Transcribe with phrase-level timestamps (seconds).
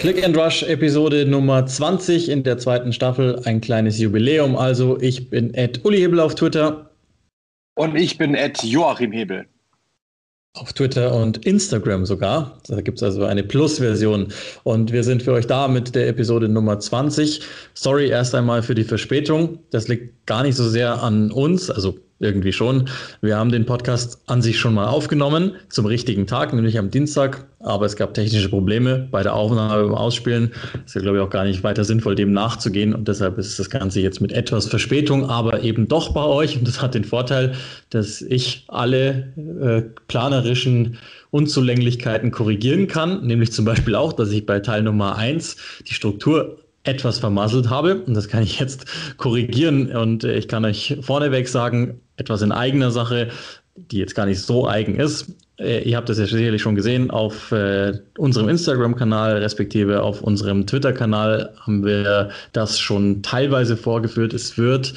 [0.00, 3.38] Click and Rush Episode Nummer 20 in der zweiten Staffel.
[3.44, 4.56] Ein kleines Jubiläum.
[4.56, 6.90] Also, ich bin Ed Uli Hebel auf Twitter.
[7.74, 9.44] Und ich bin Ed Joachim Hebel.
[10.54, 12.58] Auf Twitter und Instagram sogar.
[12.66, 14.28] Da gibt es also eine Plus-Version.
[14.62, 17.42] Und wir sind für euch da mit der Episode Nummer 20.
[17.74, 19.58] Sorry erst einmal für die Verspätung.
[19.68, 22.88] Das liegt gar nicht so sehr an uns, also irgendwie schon.
[23.22, 27.46] Wir haben den Podcast an sich schon mal aufgenommen, zum richtigen Tag, nämlich am Dienstag.
[27.60, 30.52] Aber es gab technische Probleme bei der Aufnahme beim Ausspielen.
[30.84, 32.94] Ist ja, glaube ich, auch gar nicht weiter sinnvoll, dem nachzugehen.
[32.94, 36.56] Und deshalb ist das Ganze jetzt mit etwas Verspätung, aber eben doch bei euch.
[36.56, 37.54] Und das hat den Vorteil,
[37.90, 40.98] dass ich alle äh, planerischen
[41.30, 43.26] Unzulänglichkeiten korrigieren kann.
[43.26, 47.96] Nämlich zum Beispiel auch, dass ich bei Teil Nummer eins die Struktur etwas vermasselt habe.
[48.02, 49.94] Und das kann ich jetzt korrigieren.
[49.94, 53.28] Und äh, ich kann euch vorneweg sagen, etwas in eigener Sache,
[53.76, 55.34] die jetzt gar nicht so eigen ist.
[55.58, 60.66] Äh, ihr habt das ja sicherlich schon gesehen auf äh, unserem Instagram-Kanal, respektive auf unserem
[60.66, 64.32] Twitter-Kanal haben wir das schon teilweise vorgeführt.
[64.32, 64.94] Es wird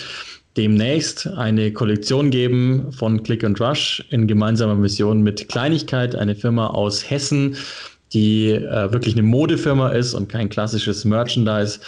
[0.58, 6.68] demnächst eine Kollektion geben von Click and Rush in gemeinsamer Mission mit Kleinigkeit, eine Firma
[6.68, 7.56] aus Hessen,
[8.14, 11.80] die äh, wirklich eine Modefirma ist und kein klassisches Merchandise.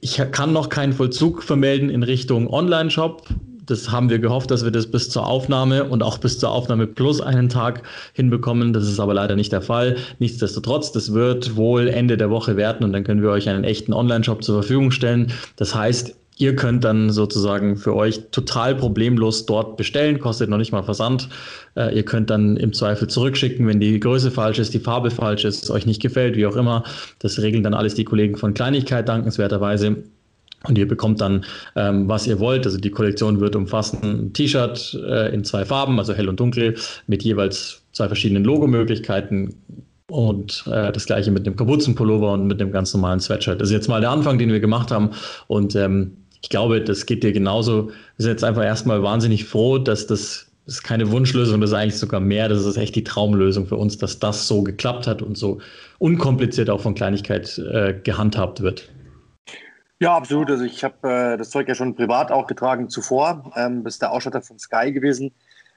[0.00, 3.26] Ich kann noch keinen Vollzug vermelden in Richtung Online-Shop.
[3.66, 6.86] Das haben wir gehofft, dass wir das bis zur Aufnahme und auch bis zur Aufnahme
[6.86, 8.72] plus einen Tag hinbekommen.
[8.72, 9.96] Das ist aber leider nicht der Fall.
[10.20, 13.92] Nichtsdestotrotz, das wird wohl Ende der Woche werden und dann können wir euch einen echten
[13.92, 15.32] Online-Shop zur Verfügung stellen.
[15.56, 20.70] Das heißt, Ihr könnt dann sozusagen für euch total problemlos dort bestellen, kostet noch nicht
[20.70, 21.30] mal Versand.
[21.76, 25.46] Äh, ihr könnt dann im Zweifel zurückschicken, wenn die Größe falsch ist, die Farbe falsch
[25.46, 26.84] ist, es euch nicht gefällt, wie auch immer.
[27.20, 29.96] Das regeln dann alles die Kollegen von Kleinigkeit dankenswerterweise.
[30.64, 32.66] Und ihr bekommt dann, ähm, was ihr wollt.
[32.66, 36.74] Also die Kollektion wird umfassen ein T-Shirt äh, in zwei Farben, also hell und dunkel,
[37.06, 39.54] mit jeweils zwei verschiedenen Logomöglichkeiten.
[40.08, 43.60] Und äh, das gleiche mit dem Kapuzenpullover und mit dem ganz normalen Sweatshirt.
[43.60, 45.10] Das ist jetzt mal der Anfang, den wir gemacht haben.
[45.46, 47.88] Und ähm, ich glaube, das geht dir genauso.
[47.88, 51.76] Wir sind jetzt einfach erstmal wahnsinnig froh, dass das, das ist keine Wunschlösung, das ist
[51.76, 52.48] eigentlich sogar mehr.
[52.48, 55.60] Das ist echt die Traumlösung für uns, dass das so geklappt hat und so
[55.98, 58.88] unkompliziert auch von Kleinigkeit äh, gehandhabt wird.
[59.98, 60.50] Ja, absolut.
[60.50, 63.50] Also ich habe äh, das Zeug ja schon privat auch getragen zuvor.
[63.56, 65.32] Ähm, bist der Ausstatter von Sky gewesen.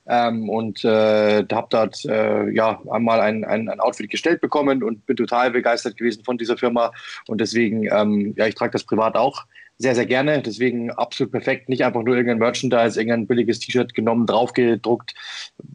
[0.07, 5.05] Ähm, und äh, habe dort äh, ja einmal ein, ein, ein, Outfit gestellt bekommen und
[5.05, 6.91] bin total begeistert gewesen von dieser Firma.
[7.27, 9.45] Und deswegen, ähm, ja, ich trage das privat auch
[9.81, 10.41] sehr, sehr gerne.
[10.41, 11.69] Deswegen absolut perfekt.
[11.69, 15.15] Nicht einfach nur irgendein Merchandise, irgendein billiges T-Shirt genommen, draufgedruckt.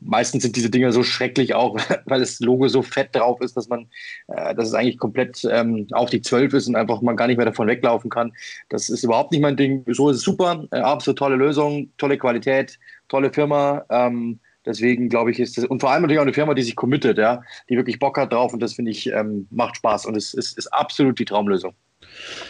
[0.03, 3.69] Meistens sind diese Dinger so schrecklich auch, weil das Logo so fett drauf ist, dass
[3.69, 3.89] man,
[4.29, 7.39] äh, dass es eigentlich komplett ähm, auf die 12 ist und einfach man gar nicht
[7.39, 8.33] mehr davon weglaufen kann.
[8.69, 9.85] Das ist überhaupt nicht mein Ding.
[9.89, 10.67] So ist es super.
[10.71, 12.79] Äh, absolut tolle Lösung, tolle Qualität,
[13.09, 13.87] tolle Firma.
[13.89, 16.75] Ähm, Deswegen glaube ich, ist das, und vor allem natürlich auch eine Firma, die sich
[16.75, 20.17] committet, ja, die wirklich Bock hat drauf und das finde ich, ähm, macht Spaß und
[20.17, 21.75] es ist, ist absolut die Traumlösung.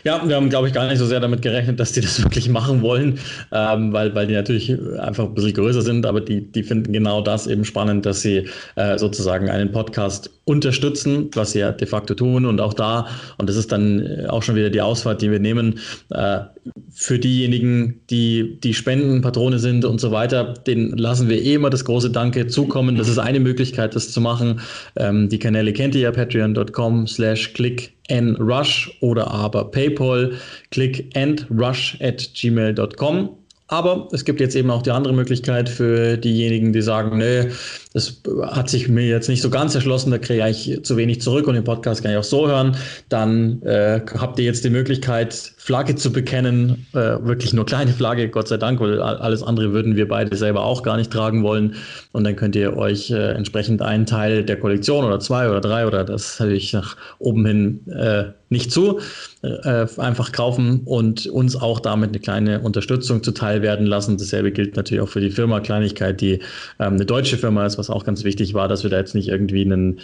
[0.04, 2.48] Ja, wir haben, glaube ich, gar nicht so sehr damit gerechnet, dass die das wirklich
[2.48, 3.18] machen wollen,
[3.52, 7.20] ähm, weil, weil die natürlich einfach ein bisschen größer sind, aber die, die finden genau
[7.20, 12.14] das eben spannend, dass sie äh, sozusagen einen Podcast unterstützen, was sie ja de facto
[12.14, 13.06] tun und auch da,
[13.38, 15.78] und das ist dann auch schon wieder die Ausfahrt, die wir nehmen,
[16.10, 16.40] äh,
[16.90, 21.84] für diejenigen, die die Spendenpatrone sind und so weiter, denen lassen wir eh immer das
[21.84, 22.96] große Danke zukommen.
[22.96, 24.60] Das ist eine Möglichkeit, das zu machen.
[24.96, 30.32] Ähm, die Kanäle kennt ihr ja, patreon.com slash click and rush oder aber PayPal,
[30.70, 33.30] click and rush at gmail.com.
[33.68, 37.48] Aber es gibt jetzt eben auch die andere Möglichkeit für diejenigen, die sagen, nee,
[37.94, 41.46] das hat sich mir jetzt nicht so ganz erschlossen, da kriege ich zu wenig zurück
[41.46, 42.76] und den Podcast kann ich auch so hören.
[43.08, 48.28] Dann äh, habt ihr jetzt die Möglichkeit, Flagge zu bekennen, äh, wirklich nur kleine Flagge,
[48.28, 51.76] Gott sei Dank, weil alles andere würden wir beide selber auch gar nicht tragen wollen.
[52.10, 55.86] Und dann könnt ihr euch äh, entsprechend einen Teil der Kollektion oder zwei oder drei
[55.86, 58.24] oder das habe ich nach oben hin äh,
[58.54, 59.00] nicht zu,
[59.42, 64.16] äh, einfach kaufen und uns auch damit eine kleine Unterstützung zuteil werden lassen.
[64.16, 66.34] Dasselbe gilt natürlich auch für die Firma Kleinigkeit, die
[66.78, 69.28] ähm, eine deutsche Firma ist, was auch ganz wichtig war, dass wir da jetzt nicht
[69.28, 70.00] irgendwie einen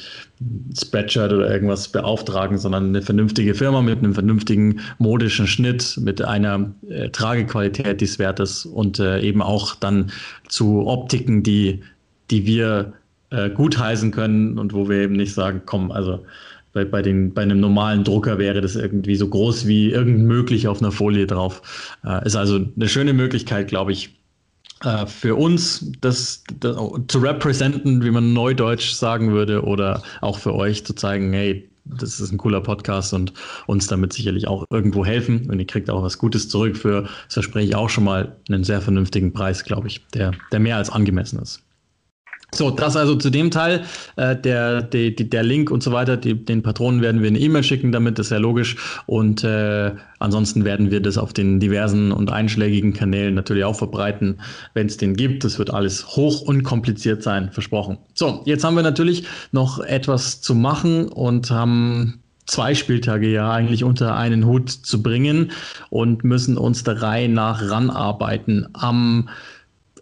[0.79, 6.73] Spreadshirt oder irgendwas beauftragen, sondern eine vernünftige Firma mit einem vernünftigen modischen Schnitt, mit einer
[6.89, 10.11] äh, Tragequalität, die es wert ist und äh, eben auch dann
[10.49, 11.83] zu Optiken, die,
[12.31, 12.93] die wir
[13.31, 16.25] äh, gutheißen können und wo wir eben nicht sagen, komm, also
[16.73, 20.69] bei, bei, den, bei einem normalen Drucker wäre das irgendwie so groß wie irgend möglich
[20.69, 21.97] auf einer Folie drauf.
[22.05, 24.20] Äh, ist also eine schöne Möglichkeit, glaube ich,
[24.85, 26.77] äh, für uns das, das,
[27.09, 32.21] zu representen, wie man neudeutsch sagen würde, oder auch für euch zu zeigen, hey, das
[32.21, 33.33] ist ein cooler Podcast und
[33.67, 35.51] uns damit sicherlich auch irgendwo helfen.
[35.51, 38.65] Und ihr kriegt auch was Gutes zurück für, das verspreche ich auch schon mal, einen
[38.65, 41.63] sehr vernünftigen Preis, glaube ich, der, der mehr als angemessen ist.
[42.55, 43.85] So, das also zu dem Teil.
[44.17, 47.63] Äh, der, der, der Link und so weiter, die, den Patronen werden wir eine E-Mail
[47.63, 48.77] schicken damit, ist ja logisch.
[49.07, 54.41] Und äh, ansonsten werden wir das auf den diversen und einschlägigen Kanälen natürlich auch verbreiten,
[54.75, 55.45] wenn es den gibt.
[55.45, 57.99] Das wird alles hoch unkompliziert sein, versprochen.
[58.15, 63.85] So, jetzt haben wir natürlich noch etwas zu machen und haben zwei Spieltage ja eigentlich
[63.85, 65.53] unter einen Hut zu bringen
[65.89, 68.69] und müssen uns der Reihe nach ranarbeiten.
[68.73, 69.29] Am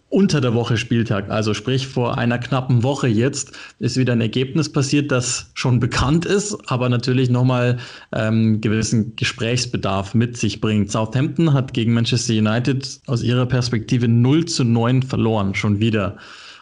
[0.09, 4.71] unter der Woche Spieltag, also sprich vor einer knappen Woche jetzt, ist wieder ein Ergebnis
[4.71, 7.77] passiert, das schon bekannt ist, aber natürlich nochmal
[8.11, 10.91] ähm, gewissen Gesprächsbedarf mit sich bringt.
[10.91, 16.17] Southampton hat gegen Manchester United aus ihrer Perspektive 0 zu 9 verloren, schon wieder.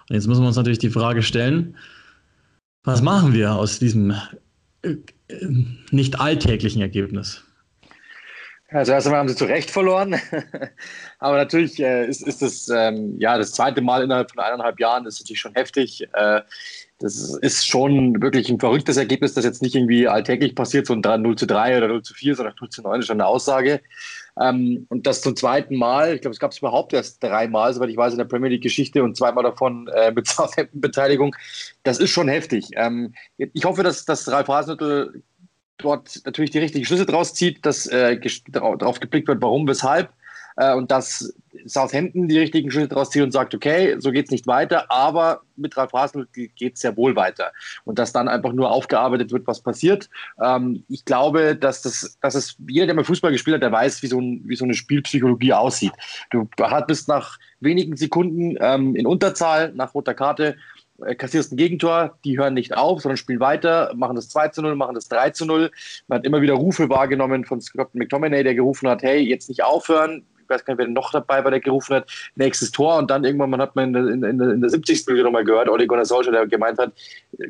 [0.09, 1.75] Und jetzt müssen wir uns natürlich die Frage stellen,
[2.83, 4.13] was machen wir aus diesem
[4.81, 4.95] äh,
[5.91, 7.43] nicht alltäglichen Ergebnis?
[8.69, 10.15] Also erst einmal haben sie zu Recht verloren.
[11.19, 15.05] Aber natürlich äh, ist, ist das ähm, ja das zweite Mal innerhalb von eineinhalb Jahren.
[15.05, 16.07] Das ist natürlich schon heftig.
[16.13, 16.41] Äh,
[16.99, 21.01] das ist schon wirklich ein verrücktes Ergebnis, das jetzt nicht irgendwie alltäglich passiert, so ein
[21.21, 23.81] 0 zu 3 oder 0 zu 4, sondern 0 zu 9 ist schon eine Aussage.
[24.41, 27.89] Ähm, und das zum zweiten Mal, ich glaube, es gab es überhaupt erst dreimal, soweit
[27.89, 31.35] ich weiß, in der Premier League-Geschichte und zweimal davon äh, mit Southampton-Beteiligung.
[31.83, 32.69] Das ist schon heftig.
[32.75, 35.23] Ähm, ich hoffe, dass, dass Ralf Hasenhüttl
[35.77, 38.19] dort natürlich die richtigen Schlüsse draus zieht, dass äh,
[38.50, 40.09] darauf geblickt wird, warum, weshalb.
[40.57, 41.33] Äh, und dass
[41.65, 45.41] Southampton die richtigen Schlüsse draus zieht und sagt, okay, so geht es nicht weiter, aber
[45.56, 47.51] mit Ralf Hasenl geht es sehr wohl weiter.
[47.85, 50.09] Und dass dann einfach nur aufgearbeitet wird, was passiert.
[50.44, 54.01] Ähm, ich glaube, dass das, dass es, jeder, der mal Fußball gespielt hat, der weiß,
[54.01, 55.94] wie so, ein, wie so eine Spielpsychologie aussieht.
[56.31, 56.50] Du
[56.88, 60.57] bist nach wenigen Sekunden ähm, in Unterzahl, nach roter Karte,
[61.17, 64.75] kassierst ein Gegentor, die hören nicht auf, sondern spielen weiter, machen das 2 zu 0,
[64.75, 65.71] machen das 3 zu 0.
[66.07, 69.63] Man hat immer wieder Rufe wahrgenommen von Scott McTominay, der gerufen hat, hey, jetzt nicht
[69.63, 72.97] aufhören, ich weiß gar nicht, wer noch dabei war, der gerufen hat, nächstes Tor.
[72.97, 75.05] Und dann irgendwann man hat man in, in, in der 70.
[75.07, 76.94] Minute nochmal gehört, Ole Gunnar Solskjaer, der gemeint hat,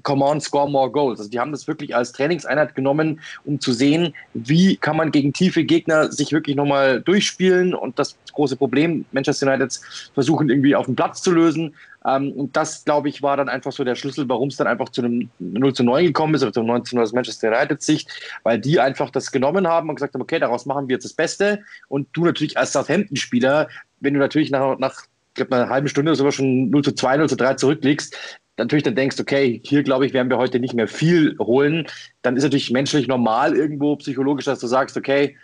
[0.04, 1.20] come on, score more goals.
[1.20, 5.32] Also die haben das wirklich als Trainingseinheit genommen, um zu sehen, wie kann man gegen
[5.32, 7.76] tiefe Gegner sich wirklich nochmal durchspielen.
[7.76, 9.80] Und das große Problem Manchester United
[10.14, 11.76] versuchen irgendwie auf dem Platz zu lösen.
[12.06, 14.90] Ähm, und das, glaube ich, war dann einfach so der Schlüssel, warum es dann einfach
[14.90, 18.10] zu einem 0 zu 9 gekommen ist, oder zum 19 aus Manchester United Sicht,
[18.44, 21.14] weil die einfach das genommen haben und gesagt haben, okay, daraus machen wir jetzt das
[21.14, 21.62] Beste.
[21.88, 23.68] Und du natürlich als Southampton-Spieler,
[24.00, 25.06] wenn du natürlich nach, nach
[25.38, 28.16] ich einer halben Stunde sogar schon 0 zu 2, 0 zu 3 zurückliegst,
[28.58, 31.86] natürlich dann denkst, okay, hier glaube ich, werden wir heute nicht mehr viel holen,
[32.24, 35.38] dann ist natürlich menschlich normal irgendwo psychologisch, dass du sagst, okay,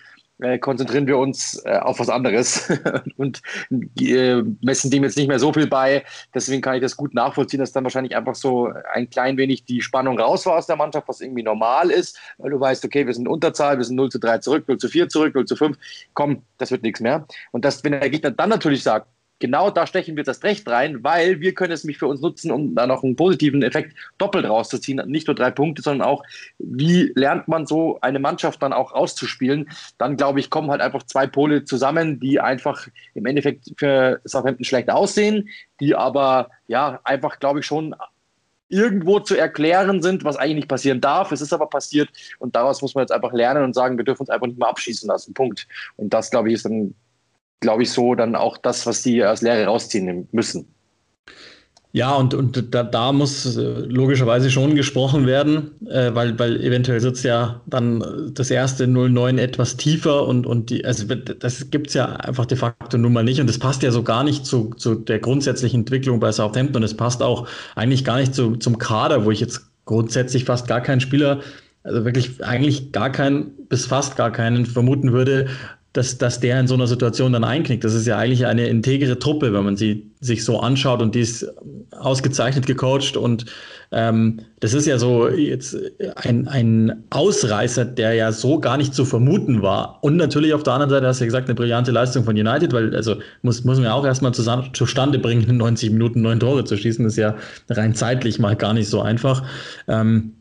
[0.43, 2.69] äh, konzentrieren wir uns äh, auf was anderes
[3.17, 3.41] und
[3.97, 6.03] äh, messen dem jetzt nicht mehr so viel bei.
[6.35, 9.81] Deswegen kann ich das gut nachvollziehen, dass dann wahrscheinlich einfach so ein klein wenig die
[9.81, 13.13] Spannung raus war aus der Mannschaft, was irgendwie normal ist, weil du weißt, okay, wir
[13.13, 15.55] sind in Unterzahl, wir sind 0 zu 3 zurück, 0 zu 4 zurück, 0 zu
[15.55, 15.77] 5,
[16.13, 17.25] komm, das wird nichts mehr.
[17.51, 19.07] Und das, wenn der Gegner dann natürlich sagt,
[19.43, 22.49] genau da stechen wir das Recht rein, weil wir können es mich für uns nutzen,
[22.49, 25.05] um da noch einen positiven Effekt doppelt rauszuziehen.
[25.09, 26.23] Nicht nur drei Punkte, sondern auch,
[26.59, 29.69] wie lernt man so eine Mannschaft dann auch auszuspielen.
[29.97, 34.63] Dann, glaube ich, kommen halt einfach zwei Pole zusammen, die einfach im Endeffekt für Southampton
[34.63, 35.49] schlecht aussehen,
[35.81, 37.93] die aber ja einfach, glaube ich, schon
[38.69, 41.33] irgendwo zu erklären sind, was eigentlich nicht passieren darf.
[41.33, 42.09] Es ist aber passiert
[42.39, 44.69] und daraus muss man jetzt einfach lernen und sagen, wir dürfen uns einfach nicht mehr
[44.69, 45.33] abschießen lassen.
[45.33, 45.67] Punkt.
[45.97, 46.95] Und das, glaube ich, ist dann
[47.63, 50.67] glaube ich, so dann auch das, was die als Lehre rausziehen müssen.
[51.95, 56.99] Ja, und, und da, da muss äh, logischerweise schon gesprochen werden, äh, weil, weil eventuell
[56.99, 61.93] sitzt ja dann das erste 09 etwas tiefer und, und die, also das gibt es
[61.93, 64.71] ja einfach de facto nun mal nicht und das passt ja so gar nicht zu,
[64.75, 68.79] zu der grundsätzlichen Entwicklung bei Southampton und es passt auch eigentlich gar nicht zu, zum
[68.79, 71.41] Kader, wo ich jetzt grundsätzlich fast gar keinen Spieler,
[71.83, 75.47] also wirklich eigentlich gar keinen, bis fast gar keinen vermuten würde,
[75.93, 77.83] dass, dass der in so einer Situation dann einknickt.
[77.83, 81.19] Das ist ja eigentlich eine integere Truppe, wenn man sie sich so anschaut und die
[81.19, 81.45] ist
[81.91, 83.45] ausgezeichnet gecoacht und
[83.91, 85.77] ähm, das ist ja so jetzt
[86.15, 89.99] ein, ein Ausreißer, der ja so gar nicht zu vermuten war.
[90.01, 92.73] Und natürlich auf der anderen Seite hast du ja gesagt, eine brillante Leistung von United,
[92.73, 96.39] weil also muss, muss man ja auch erstmal zusammen, zustande bringen, in 90 Minuten neun
[96.39, 97.35] Tore zu schießen, ist ja
[97.69, 99.43] rein zeitlich mal gar nicht so einfach.
[99.87, 100.33] Ähm,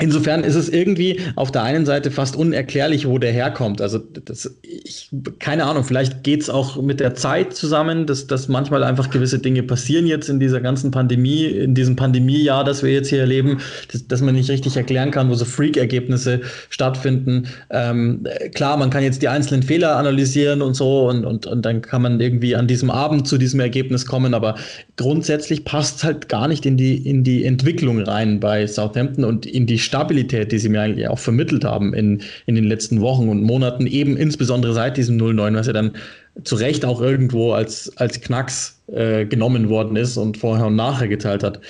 [0.00, 3.80] Insofern ist es irgendwie auf der einen Seite fast unerklärlich, wo der herkommt.
[3.80, 8.48] Also das, ich, keine Ahnung, vielleicht geht es auch mit der Zeit zusammen, dass, dass
[8.48, 12.92] manchmal einfach gewisse Dinge passieren jetzt in dieser ganzen Pandemie, in diesem Pandemiejahr, das wir
[12.92, 13.58] jetzt hier erleben,
[13.92, 16.40] dass, dass man nicht richtig erklären kann, wo so Freak-Ergebnisse
[16.70, 17.48] stattfinden.
[17.70, 21.82] Ähm, klar, man kann jetzt die einzelnen Fehler analysieren und so und, und, und dann
[21.82, 24.54] kann man irgendwie an diesem Abend zu diesem Ergebnis kommen, aber
[24.96, 29.46] grundsätzlich passt es halt gar nicht in die, in die Entwicklung rein bei Southampton und
[29.46, 33.28] in die Stabilität, die sie mir eigentlich auch vermittelt haben in, in den letzten Wochen
[33.28, 35.96] und Monaten, eben insbesondere seit diesem 0-9, was ja dann
[36.44, 41.08] zu Recht auch irgendwo als, als Knacks äh, genommen worden ist und vorher und nachher
[41.08, 41.60] geteilt hat.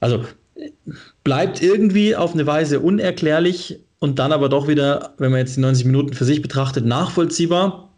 [0.00, 0.24] Also
[1.22, 5.60] bleibt irgendwie auf eine Weise unerklärlich und dann aber doch wieder, wenn man jetzt die
[5.60, 7.93] 90 Minuten für sich betrachtet, nachvollziehbar.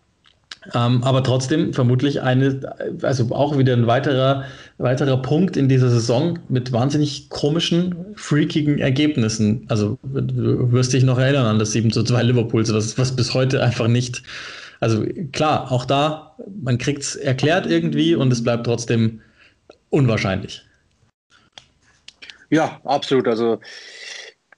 [0.74, 4.44] Ähm, aber trotzdem vermutlich eine, also auch wieder ein weiterer,
[4.78, 9.64] weiterer Punkt in dieser Saison mit wahnsinnig komischen, freakigen Ergebnissen.
[9.68, 13.34] Also du wirst dich noch erinnern an das 7 zu 2 Liverpools, was, was bis
[13.34, 14.22] heute einfach nicht.
[14.80, 19.20] Also klar, auch da, man kriegt es erklärt irgendwie und es bleibt trotzdem
[19.90, 20.62] unwahrscheinlich.
[22.50, 23.26] Ja, absolut.
[23.26, 23.60] Also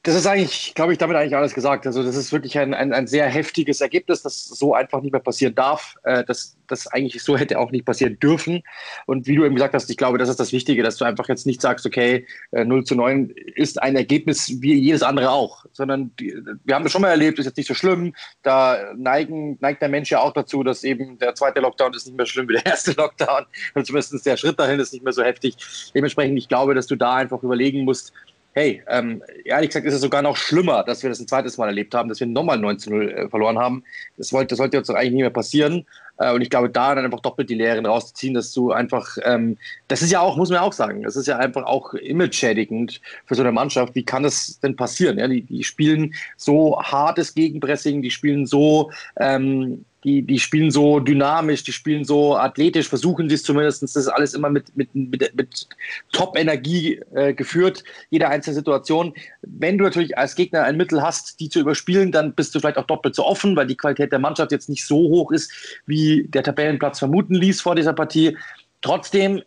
[0.04, 1.84] das ist eigentlich, glaube ich, damit eigentlich alles gesagt.
[1.84, 5.20] Also das ist wirklich ein, ein, ein sehr heftiges Ergebnis, das so einfach nicht mehr
[5.20, 5.96] passieren darf.
[6.04, 8.62] Äh, das, das eigentlich so hätte auch nicht passieren dürfen.
[9.06, 11.28] Und wie du eben gesagt hast, ich glaube, das ist das Wichtige, dass du einfach
[11.28, 15.64] jetzt nicht sagst, okay, äh, 0 zu 9 ist ein Ergebnis wie jedes andere auch,
[15.72, 16.32] sondern die,
[16.64, 18.14] wir haben das schon mal erlebt, ist jetzt nicht so schlimm.
[18.44, 22.16] Da neigen, neigt der Mensch ja auch dazu, dass eben der zweite Lockdown ist nicht
[22.16, 23.46] mehr schlimm wie der erste Lockdown.
[23.74, 25.56] Und zumindest der Schritt dahin ist nicht mehr so heftig.
[25.92, 28.12] Dementsprechend, ich glaube, dass du da einfach überlegen musst,
[28.58, 31.68] hey, ähm, ehrlich gesagt ist es sogar noch schlimmer, dass wir das ein zweites Mal
[31.68, 33.84] erlebt haben, dass wir nochmal 9 zu 0 äh, verloren haben.
[34.16, 35.86] Das, wollte, das sollte uns doch eigentlich nicht mehr passieren.
[36.18, 39.56] Äh, und ich glaube, da dann einfach doppelt die Lehren rauszuziehen, dass du einfach, ähm,
[39.88, 43.34] das ist ja auch, muss man auch sagen, das ist ja einfach auch image-schädigend für
[43.34, 43.94] so eine Mannschaft.
[43.94, 45.18] Wie kann das denn passieren?
[45.18, 51.00] Ja, die, die spielen so hartes Gegenpressing, die spielen so, ähm, die, die spielen so
[51.00, 53.82] dynamisch, die spielen so athletisch, versuchen sie es zumindest.
[53.82, 55.68] Das ist alles immer mit, mit, mit, mit
[56.12, 59.12] Top-Energie äh, geführt, jede einzelne Situation.
[59.42, 62.78] Wenn du natürlich als Gegner ein Mittel hast, die zu überspielen, dann bist du vielleicht
[62.78, 65.50] auch doppelt so offen, weil die Qualität der Mannschaft jetzt nicht so hoch ist,
[65.86, 68.36] wie der Tabellenplatz vermuten ließ vor dieser Partie.
[68.80, 69.42] Trotzdem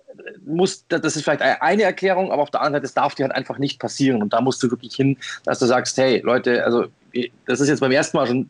[0.46, 3.36] muss, das ist vielleicht eine Erklärung, aber auf der anderen Seite, das darf dir halt
[3.36, 4.22] einfach nicht passieren.
[4.22, 6.86] Und da musst du wirklich hin, dass du sagst, hey Leute, also
[7.46, 8.50] das ist jetzt beim ersten Mal schon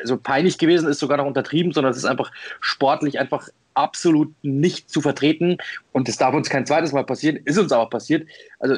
[0.00, 2.30] also peinlich gewesen ist sogar noch untertrieben, sondern es ist einfach
[2.60, 5.56] sportlich einfach absolut nicht zu vertreten.
[5.92, 8.28] Und es darf uns kein zweites Mal passieren, ist uns aber passiert.
[8.58, 8.76] Also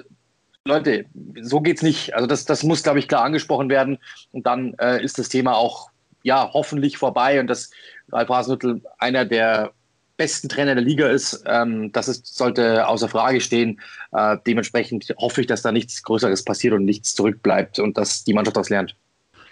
[0.65, 1.05] Leute,
[1.43, 2.15] so geht's nicht.
[2.15, 3.99] Also das, das muss, glaube ich, klar angesprochen werden.
[4.33, 5.91] Und dann äh, ist das Thema auch
[6.23, 7.71] ja hoffentlich vorbei und dass
[8.13, 9.73] Ralf Hasenhüttl einer der
[10.17, 13.81] besten Trainer der Liga ist, ähm, das ist, sollte außer Frage stehen.
[14.13, 18.33] Äh, dementsprechend hoffe ich, dass da nichts Größeres passiert und nichts zurückbleibt und dass die
[18.33, 18.97] Mannschaft das lernt.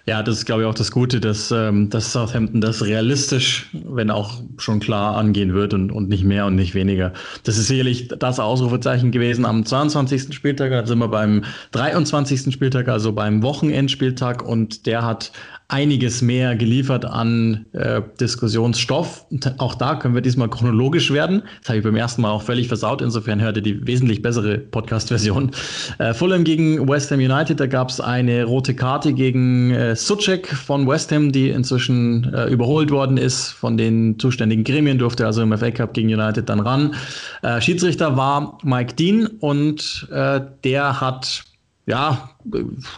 [0.05, 4.11] Ja, das ist, glaube ich, auch das Gute, dass, ähm, dass Southampton das realistisch, wenn
[4.11, 7.13] auch schon klar angehen wird und, und nicht mehr und nicht weniger.
[7.45, 10.35] Das ist sicherlich das Ausrufezeichen gewesen am 22.
[10.35, 10.71] Spieltag.
[10.71, 12.53] Da sind wir beim 23.
[12.53, 14.43] Spieltag, also beim Wochenendspieltag.
[14.43, 15.31] Und der hat
[15.73, 19.25] einiges mehr geliefert an äh, Diskussionsstoff.
[19.57, 21.43] Auch da können wir diesmal chronologisch werden.
[21.61, 23.01] Das habe ich beim ersten Mal auch völlig versaut.
[23.01, 25.51] Insofern hörte die wesentlich bessere Podcast-Version.
[25.99, 30.49] Äh, Fulham gegen West Ham United, da gab es eine rote Karte gegen äh, Suchek
[30.49, 35.41] von West Ham, die inzwischen äh, überholt worden ist von den zuständigen Gremien, durfte also
[35.41, 36.95] im FA Cup gegen United dann ran.
[37.43, 41.45] Äh, Schiedsrichter war Mike Dean und äh, der hat
[41.87, 42.31] ja,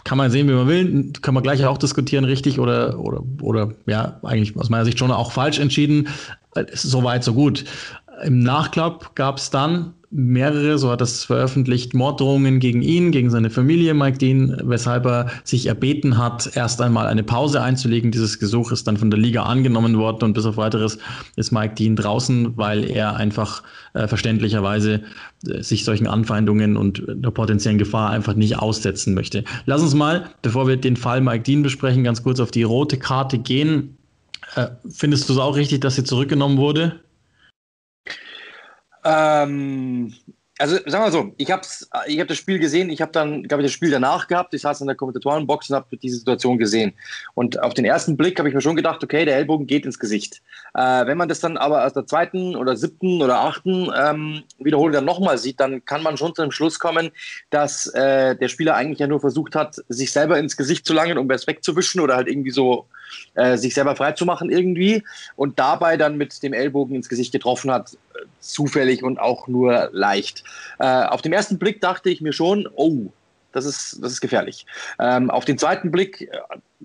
[0.03, 1.11] kann man sehen, wie man will.
[1.21, 5.11] Kann man gleich auch diskutieren, richtig oder, oder, oder ja, eigentlich aus meiner Sicht schon
[5.11, 6.09] auch falsch entschieden.
[6.73, 7.65] So weit, so gut.
[8.23, 13.49] Im Nachklapp gab es dann mehrere, so hat es veröffentlicht, Morddrohungen gegen ihn, gegen seine
[13.49, 18.11] Familie, Mike Dean, weshalb er sich erbeten hat, erst einmal eine Pause einzulegen.
[18.11, 20.97] Dieses Gesuch ist dann von der Liga angenommen worden und bis auf weiteres
[21.35, 23.61] ist Mike Dean draußen, weil er einfach
[23.93, 25.01] äh, verständlicherweise
[25.47, 29.43] äh, sich solchen Anfeindungen und der potenziellen Gefahr einfach nicht aussetzen möchte.
[29.65, 32.97] Lass uns mal, bevor wir den Fall Mike Dean besprechen, ganz kurz auf die rote
[32.97, 33.97] Karte gehen.
[34.55, 37.01] Äh, findest du es auch richtig, dass sie zurückgenommen wurde?
[39.05, 40.13] Ähm,
[40.57, 41.63] also sagen wir so, ich habe
[42.07, 44.61] ich hab das Spiel gesehen, ich habe dann, glaube ich, das Spiel danach gehabt, ich
[44.61, 46.93] saß in der Kommentatorenbox und habe diese Situation gesehen.
[47.33, 49.99] Und auf den ersten Blick habe ich mir schon gedacht, okay, der Ellbogen geht ins
[49.99, 50.41] Gesicht.
[50.73, 54.93] Äh, wenn man das dann aber aus der zweiten oder siebten oder achten ähm, Wiederholung
[54.93, 57.11] dann nochmal sieht, dann kann man schon zu dem Schluss kommen,
[57.49, 61.17] dass äh, der Spieler eigentlich ja nur versucht hat, sich selber ins Gesicht zu langen,
[61.17, 62.87] um es wegzuwischen oder halt irgendwie so
[63.35, 65.03] äh, sich selber freizumachen irgendwie
[65.35, 67.97] und dabei dann mit dem Ellbogen ins Gesicht getroffen hat,
[68.39, 70.43] zufällig und auch nur leicht.
[70.79, 73.11] Äh, auf den ersten Blick dachte ich mir schon, oh,
[73.55, 74.65] das ist, das ist gefährlich.
[74.99, 76.27] Ähm, auf den zweiten Blick äh,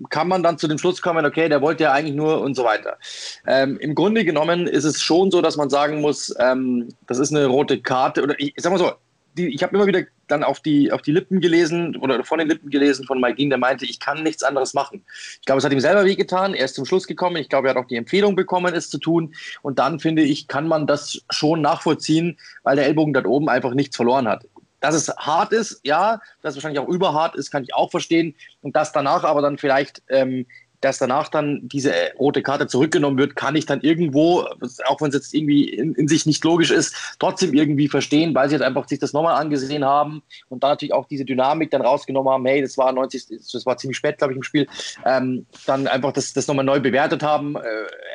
[0.09, 2.63] kann man dann zu dem Schluss kommen, okay, der wollte ja eigentlich nur und so
[2.63, 2.97] weiter.
[3.45, 7.35] Ähm, Im Grunde genommen ist es schon so, dass man sagen muss, ähm, das ist
[7.35, 8.93] eine rote Karte oder ich sag mal so,
[9.37, 12.47] die, ich habe immer wieder dann auf die, auf die Lippen gelesen oder von den
[12.47, 15.03] Lippen gelesen von Mike Dean, der meinte, ich kann nichts anderes machen.
[15.39, 16.53] Ich glaube, es hat ihm selber wehgetan.
[16.53, 17.37] Er ist zum Schluss gekommen.
[17.37, 19.33] Ich glaube, er hat auch die Empfehlung bekommen, es zu tun.
[19.61, 23.73] Und dann finde ich, kann man das schon nachvollziehen, weil der Ellbogen dort oben einfach
[23.73, 24.45] nichts verloren hat.
[24.79, 28.35] Dass es hart ist, ja, dass es wahrscheinlich auch überhart ist, kann ich auch verstehen.
[28.61, 30.45] Und dass danach aber dann vielleicht ähm,
[30.81, 34.45] dass danach dann diese rote Karte zurückgenommen wird, kann ich dann irgendwo,
[34.85, 38.49] auch wenn es jetzt irgendwie in, in, sich nicht logisch ist, trotzdem irgendwie verstehen, weil
[38.49, 41.81] sie halt einfach sich das nochmal angesehen haben und dann natürlich auch diese Dynamik dann
[41.81, 44.67] rausgenommen haben, hey, das war 90, das war ziemlich spät, glaube ich, im Spiel,
[45.05, 47.59] ähm, dann einfach das, das nochmal neu bewertet haben, äh,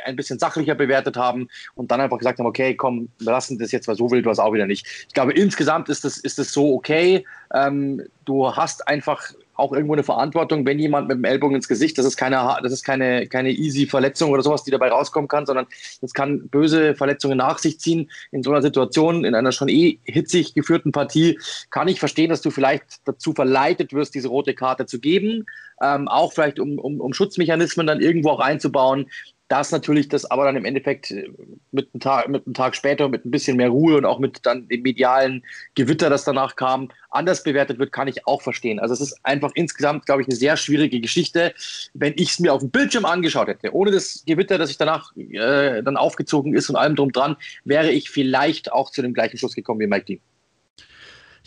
[0.05, 3.73] ein bisschen sachlicher bewertet haben und dann einfach gesagt haben, okay, komm, wir lassen das
[3.73, 4.87] jetzt, weil so wild war es auch wieder nicht.
[5.07, 7.25] Ich glaube, insgesamt ist das, ist das so okay.
[7.55, 11.99] Ähm, du hast einfach auch irgendwo eine Verantwortung, wenn jemand mit dem Ellbogen ins Gesicht,
[11.99, 15.47] das ist keine, das ist keine, keine easy Verletzung oder sowas, die dabei rauskommen kann,
[15.47, 15.67] sondern
[16.01, 18.11] das kann böse Verletzungen nach sich ziehen.
[18.33, 21.39] In so einer Situation, in einer schon eh hitzig geführten Partie,
[21.71, 25.47] kann ich verstehen, dass du vielleicht dazu verleitet wirst, diese rote Karte zu geben.
[25.83, 29.07] Ähm, auch vielleicht um, um, um Schutzmechanismen dann irgendwo auch einzubauen
[29.49, 31.29] dass natürlich das aber dann im Endeffekt äh,
[31.73, 34.41] mit einem, Tag, mit einem Tag später, mit ein bisschen mehr Ruhe und auch mit
[34.45, 38.79] dann dem medialen Gewitter, das danach kam, anders bewertet wird, kann ich auch verstehen.
[38.79, 41.55] Also es ist einfach insgesamt, glaube ich, eine sehr schwierige Geschichte.
[41.95, 45.15] Wenn ich es mir auf dem Bildschirm angeschaut hätte, ohne das Gewitter, das sich danach
[45.17, 49.39] äh, dann aufgezogen ist und allem drum dran, wäre ich vielleicht auch zu dem gleichen
[49.39, 50.21] Schluss gekommen wie Mike Dean.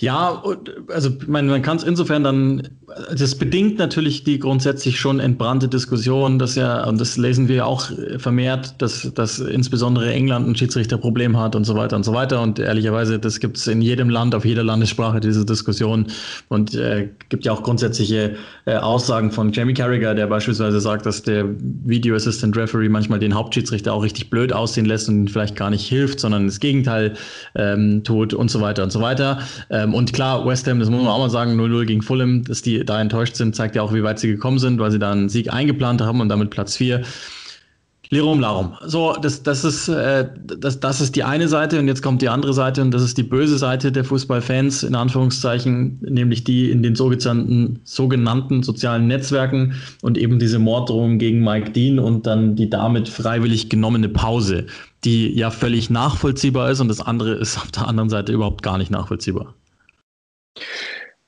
[0.02, 0.42] Ja,
[0.88, 2.70] also man, man kann es insofern dann,
[3.14, 7.92] das bedingt natürlich die grundsätzlich schon entbrannte Diskussion, dass ja, und das lesen wir auch
[8.18, 12.42] vermehrt, dass, dass insbesondere England ein Schiedsrichterproblem hat und so weiter und so weiter.
[12.42, 16.08] Und ehrlicherweise, das gibt es in jedem Land, auf jeder Landessprache diese Diskussion.
[16.48, 18.38] Und äh, gibt ja auch grundsätzliche
[18.68, 23.36] äh, Aussagen von Jamie Carragher, der beispielsweise sagt, dass der Video Assistant Referee manchmal den
[23.36, 27.16] Hauptschiedsrichter auch richtig blöd aussehen lässt und vielleicht gar nicht hilft, sondern das Gegenteil
[27.56, 29.40] ähm, tut und so weiter und so weiter.
[29.70, 32.44] Ähm, ähm, und klar, West Ham, das muss man auch mal sagen, 0-0 gegen Fulham,
[32.44, 35.00] dass die da enttäuscht sind, zeigt ja auch, wie weit sie gekommen sind, weil sie
[35.00, 37.04] da einen Sieg eingeplant haben und damit Platz 4.
[38.12, 38.74] Lirum Larum.
[38.84, 42.30] So, das, das, ist, äh, das, das ist die eine Seite und jetzt kommt die
[42.30, 46.82] andere Seite und das ist die böse Seite der Fußballfans, in Anführungszeichen, nämlich die in
[46.82, 52.68] den sogenannten, sogenannten sozialen Netzwerken und eben diese Morddrohung gegen Mike Dean und dann die
[52.68, 54.66] damit freiwillig genommene Pause,
[55.04, 58.80] die ja völlig nachvollziehbar ist und das andere ist auf der anderen Seite überhaupt gar
[58.80, 59.54] nicht nachvollziehbar.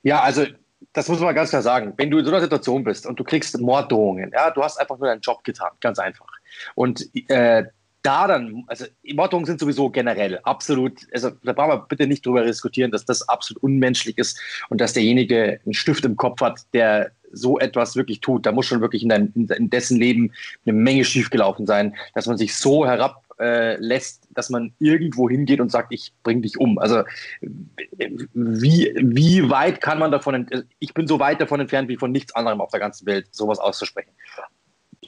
[0.02, 0.46] Ja, also
[0.92, 1.94] das muss man ganz klar sagen.
[1.96, 4.98] Wenn du in so einer Situation bist und du kriegst Morddrohungen, ja, du hast einfach
[4.98, 6.26] nur deinen Job getan, ganz einfach.
[6.74, 7.64] Und äh,
[8.02, 12.44] da dann, also Morddrohungen sind sowieso generell absolut, also da brauchen wir bitte nicht drüber
[12.44, 14.40] diskutieren, dass das absolut unmenschlich ist
[14.70, 18.44] und dass derjenige einen Stift im Kopf hat, der so etwas wirklich tut.
[18.44, 20.32] Da muss schon wirklich in, dein, in dessen Leben
[20.66, 25.60] eine Menge schiefgelaufen sein, dass man sich so herab äh, lässt, dass man irgendwo hingeht
[25.60, 26.78] und sagt, ich bring dich um.
[26.78, 27.02] Also
[27.40, 30.46] wie, wie weit kann man davon,
[30.78, 33.58] ich bin so weit davon entfernt wie von nichts anderem auf der ganzen Welt, sowas
[33.58, 34.12] auszusprechen.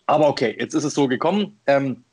[0.07, 1.61] Aber okay, jetzt ist es so gekommen.
[1.66, 2.05] Ähm,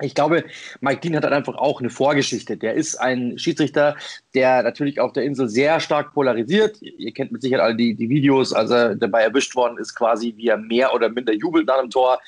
[0.00, 0.44] ich glaube,
[0.80, 2.56] Mike Dean hat halt einfach auch eine Vorgeschichte.
[2.56, 3.94] Der ist ein Schiedsrichter,
[4.34, 6.82] der natürlich auf der Insel sehr stark polarisiert.
[6.82, 10.34] Ihr kennt mit Sicherheit alle die, die Videos, als er dabei erwischt worden ist, quasi
[10.36, 12.18] wie er mehr oder minder jubelt nach dem Tor,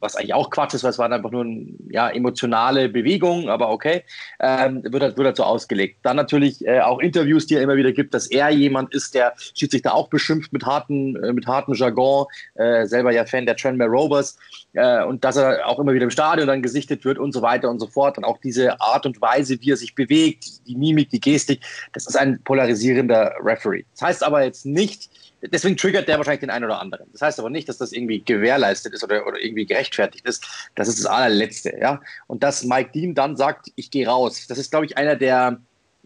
[0.00, 1.44] was eigentlich auch Quatsch ist, weil es war einfach nur
[1.90, 4.02] ja, emotionale Bewegung, aber okay,
[4.40, 5.98] ähm, wird, halt, wird halt so ausgelegt.
[6.04, 9.34] Dann natürlich äh, auch Interviews, die er immer wieder gibt, dass er jemand ist, der
[9.54, 13.90] Schiedsrichter auch beschimpft mit harten, äh, mit hartem Jargon, äh, selber ja Fan der Tranmere
[13.90, 14.38] Rovers
[14.72, 17.42] äh, und dass er auch immer wieder im Stadion dann gesichtet berichtet wird und so
[17.42, 18.18] weiter und so fort.
[18.18, 21.60] Und auch diese Art und Weise, wie er sich bewegt, die Mimik, die Gestik,
[21.92, 23.84] das ist ein polarisierender Referee.
[23.92, 25.10] Das heißt aber jetzt nicht,
[25.42, 27.06] deswegen triggert der wahrscheinlich den einen oder anderen.
[27.12, 30.44] Das heißt aber nicht, dass das irgendwie gewährleistet ist oder, oder irgendwie gerechtfertigt ist.
[30.74, 32.00] Das ist das allerletzte, ja.
[32.26, 35.58] Und dass Mike Dean dann sagt, ich gehe raus, das ist, glaube ich, einer der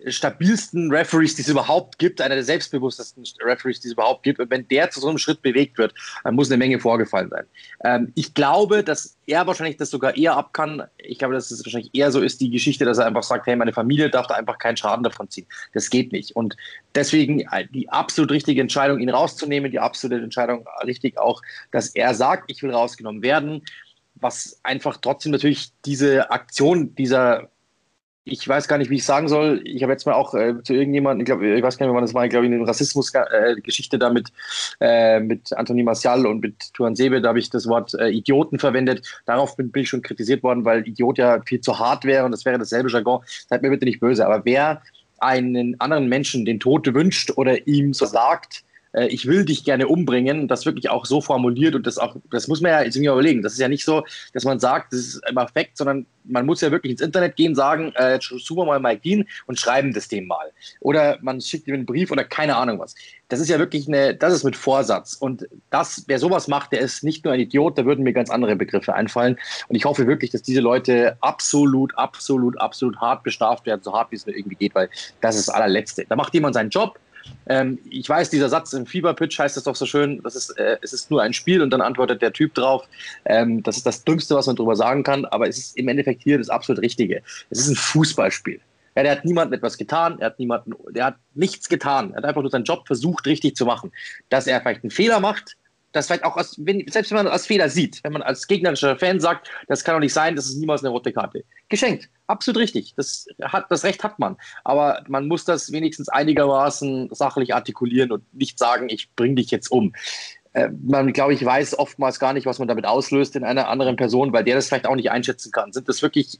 [0.07, 4.39] stabilsten Referees, die es überhaupt gibt, einer der selbstbewusstesten Referees, die es überhaupt gibt.
[4.39, 7.45] Und wenn der zu so einem Schritt bewegt wird, dann muss eine Menge vorgefallen sein.
[7.85, 10.85] Ähm, ich glaube, dass er wahrscheinlich das sogar eher ab kann.
[10.99, 13.57] Ich glaube, dass es wahrscheinlich eher so ist, die Geschichte, dass er einfach sagt, hey,
[13.57, 15.47] meine Familie darf da einfach keinen Schaden davon ziehen.
[15.75, 16.35] Das geht nicht.
[16.37, 16.57] Und
[16.95, 22.15] deswegen äh, die absolut richtige Entscheidung, ihn rauszunehmen, die absolute Entscheidung richtig auch, dass er
[22.15, 23.63] sagt, ich will rausgenommen werden
[24.21, 27.51] was einfach trotzdem natürlich diese Aktion dieser
[28.31, 29.61] ich weiß gar nicht, wie ich sagen soll.
[29.65, 32.03] Ich habe jetzt mal auch äh, zu irgendjemandem, ich glaube, ich weiß gar nicht, wann
[32.03, 34.29] das war, ich glaube, in der Rassismus-Geschichte äh, da mit,
[34.81, 38.59] äh, mit Anthony Martial und mit Tuan Sebe, da habe ich das Wort äh, Idioten
[38.59, 39.23] verwendet.
[39.27, 42.33] Darauf bin, bin, ich schon kritisiert worden, weil Idiot ja viel zu hart wäre und
[42.33, 43.23] das wäre dasselbe Jargon.
[43.49, 44.83] Seid mir bitte nicht böse, aber wer
[45.19, 48.65] einen anderen Menschen den Tod wünscht oder ihm so sagt,
[48.95, 52.61] ich will dich gerne umbringen, das wirklich auch so formuliert und das auch, das muss
[52.61, 53.43] man ja jetzt irgendwie überlegen.
[53.43, 56.61] Das ist ja nicht so, dass man sagt, das ist immer Fakt, sondern man muss
[56.61, 60.09] ja wirklich ins Internet gehen, sagen, äh, suchen wir mal Mike Dean und schreiben das
[60.09, 60.53] dem mal.
[60.81, 62.95] Oder man schickt ihm einen Brief oder keine Ahnung was.
[63.29, 65.15] Das ist ja wirklich eine, das ist mit Vorsatz.
[65.15, 68.31] Und das, wer sowas macht, der ist nicht nur ein Idiot, da würden mir ganz
[68.31, 69.39] andere Begriffe einfallen.
[69.69, 74.11] Und ich hoffe wirklich, dass diese Leute absolut, absolut, absolut hart bestraft werden, so hart
[74.11, 74.89] wie es nur irgendwie geht, weil
[75.21, 76.05] das ist das allerletzte.
[76.09, 76.99] Da macht jemand seinen Job
[77.47, 80.79] Ähm, ich weiß, dieser Satz im Fieberpitch heißt es doch so schön, das ist, äh,
[80.83, 82.87] es ist nur ein Spiel und dann antwortet der Typ drauf.
[83.25, 86.23] Ähm, das ist das Dümmste, was man darüber sagen kann, aber es ist im Endeffekt
[86.23, 87.23] hier das absolut Richtige.
[87.51, 88.61] Es ist ein Fußballspiel.
[88.97, 92.11] Ja, der hat niemandem etwas getan, er hat niemanden, der hat nichts getan.
[92.11, 93.93] Er hat einfach nur seinen Job versucht, richtig zu machen.
[94.29, 95.57] Dass er vielleicht einen Fehler macht,
[95.99, 98.97] das vielleicht auch, als, wenn, selbst wenn man als Fehler sieht, wenn man als gegnerischer
[98.97, 101.45] Fan sagt, das kann doch nicht sein, das ist niemals eine rote Karte.
[101.69, 102.09] Geschenkt.
[102.27, 102.95] Absolut richtig.
[102.97, 104.37] Das, hat, das Recht hat man.
[104.65, 109.71] Aber man muss das wenigstens einigermaßen sachlich artikulieren und nicht sagen, ich bringe dich jetzt
[109.71, 109.95] um.
[110.55, 113.97] Äh, man, glaube ich, weiß oftmals gar nicht, was man damit auslöst in einer anderen
[113.97, 115.73] Person, weil der das vielleicht auch nicht einschätzen kann.
[115.73, 116.39] Sind das wirklich,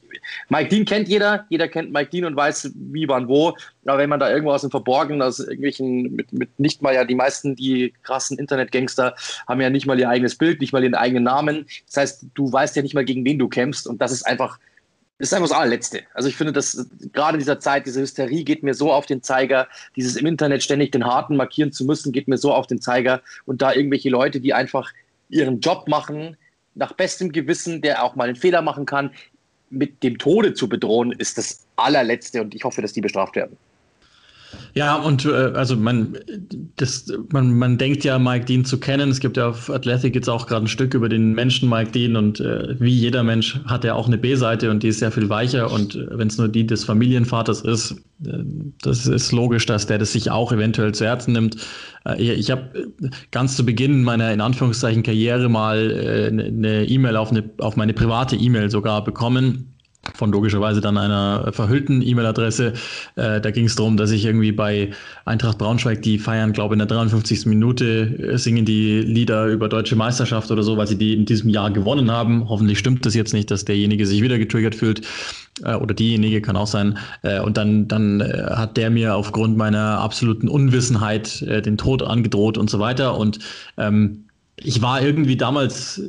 [0.49, 3.55] Mike Dean kennt jeder, jeder kennt Mike Dean und weiß, wie, wann, wo.
[3.85, 7.05] Aber wenn man da irgendwo aus dem Verborgenen, aus irgendwelchen, mit, mit nicht mal ja,
[7.05, 9.15] die meisten, die krassen Internetgangster
[9.47, 11.65] haben ja nicht mal ihr eigenes Bild, nicht mal ihren eigenen Namen.
[11.85, 14.59] Das heißt, du weißt ja nicht mal, gegen wen du kämpfst und das ist einfach
[15.19, 16.03] ist einfach das allerletzte.
[16.13, 19.21] Also ich finde, dass gerade in dieser Zeit, diese Hysterie geht mir so auf den
[19.21, 22.79] Zeiger, dieses im Internet ständig den Harten markieren zu müssen, geht mir so auf den
[22.79, 23.21] Zeiger.
[23.45, 24.91] Und da irgendwelche Leute, die einfach
[25.29, 26.37] ihren Job machen,
[26.75, 29.11] nach bestem Gewissen, der auch mal einen Fehler machen kann,
[29.69, 32.41] mit dem Tode zu bedrohen, ist das allerletzte.
[32.41, 33.57] Und ich hoffe, dass die bestraft werden.
[34.73, 36.17] Ja, und äh, also man,
[36.75, 39.09] das, man, man denkt ja, Mike Dean zu kennen.
[39.09, 42.15] Es gibt ja auf Athletic jetzt auch gerade ein Stück über den Menschen Mike Dean
[42.15, 45.29] und äh, wie jeder Mensch hat er auch eine B-Seite und die ist sehr viel
[45.29, 45.71] weicher.
[45.71, 47.91] Und äh, wenn es nur die des Familienvaters ist,
[48.25, 48.37] äh,
[48.81, 51.57] das ist logisch, dass der das sich auch eventuell zu Herzen nimmt.
[52.05, 52.91] Äh, ich habe
[53.31, 58.35] ganz zu Beginn meiner in Anführungszeichen Karriere mal eine E-Mail auf, eine, auf meine private
[58.35, 59.68] E-Mail sogar bekommen
[60.15, 62.73] von logischerweise dann einer verhüllten E-Mail-Adresse.
[63.15, 64.91] Äh, da ging es darum, dass ich irgendwie bei
[65.25, 67.45] Eintracht Braunschweig, die feiern, glaube ich, in der 53.
[67.45, 71.49] Minute, äh, singen die Lieder über deutsche Meisterschaft oder so, weil sie die in diesem
[71.49, 72.49] Jahr gewonnen haben.
[72.49, 75.01] Hoffentlich stimmt das jetzt nicht, dass derjenige sich wieder getriggert fühlt
[75.63, 76.97] äh, oder diejenige kann auch sein.
[77.21, 82.03] Äh, und dann, dann äh, hat der mir aufgrund meiner absoluten Unwissenheit äh, den Tod
[82.03, 83.17] angedroht und so weiter.
[83.17, 83.39] Und
[83.77, 84.25] ähm,
[84.57, 86.01] ich war irgendwie damals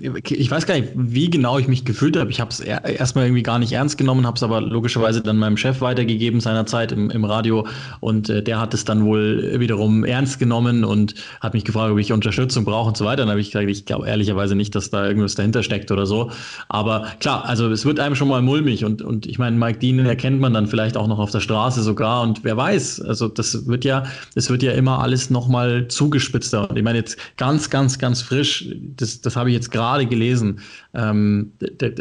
[0.00, 2.30] ich weiß gar nicht, wie genau ich mich gefühlt habe.
[2.30, 5.56] Ich habe es erstmal irgendwie gar nicht ernst genommen, habe es aber logischerweise dann meinem
[5.56, 7.66] Chef weitergegeben seinerzeit im, im Radio
[8.00, 11.98] und äh, der hat es dann wohl wiederum ernst genommen und hat mich gefragt, ob
[11.98, 13.22] ich Unterstützung brauche und so weiter.
[13.22, 16.30] Dann habe ich gesagt, ich glaube ehrlicherweise nicht, dass da irgendwas dahinter steckt oder so.
[16.68, 19.98] Aber klar, also es wird einem schon mal mulmig und, und ich meine, Mike Dean
[20.06, 23.66] erkennt man dann vielleicht auch noch auf der Straße sogar und wer weiß, also das
[23.66, 26.70] wird ja, es wird ja immer alles nochmal zugespitzter.
[26.70, 30.06] Und ich meine jetzt ganz, ganz, ganz frisch, das, das habe ich jetzt gerade gerade
[30.06, 30.60] gelesen,
[30.94, 31.52] ähm,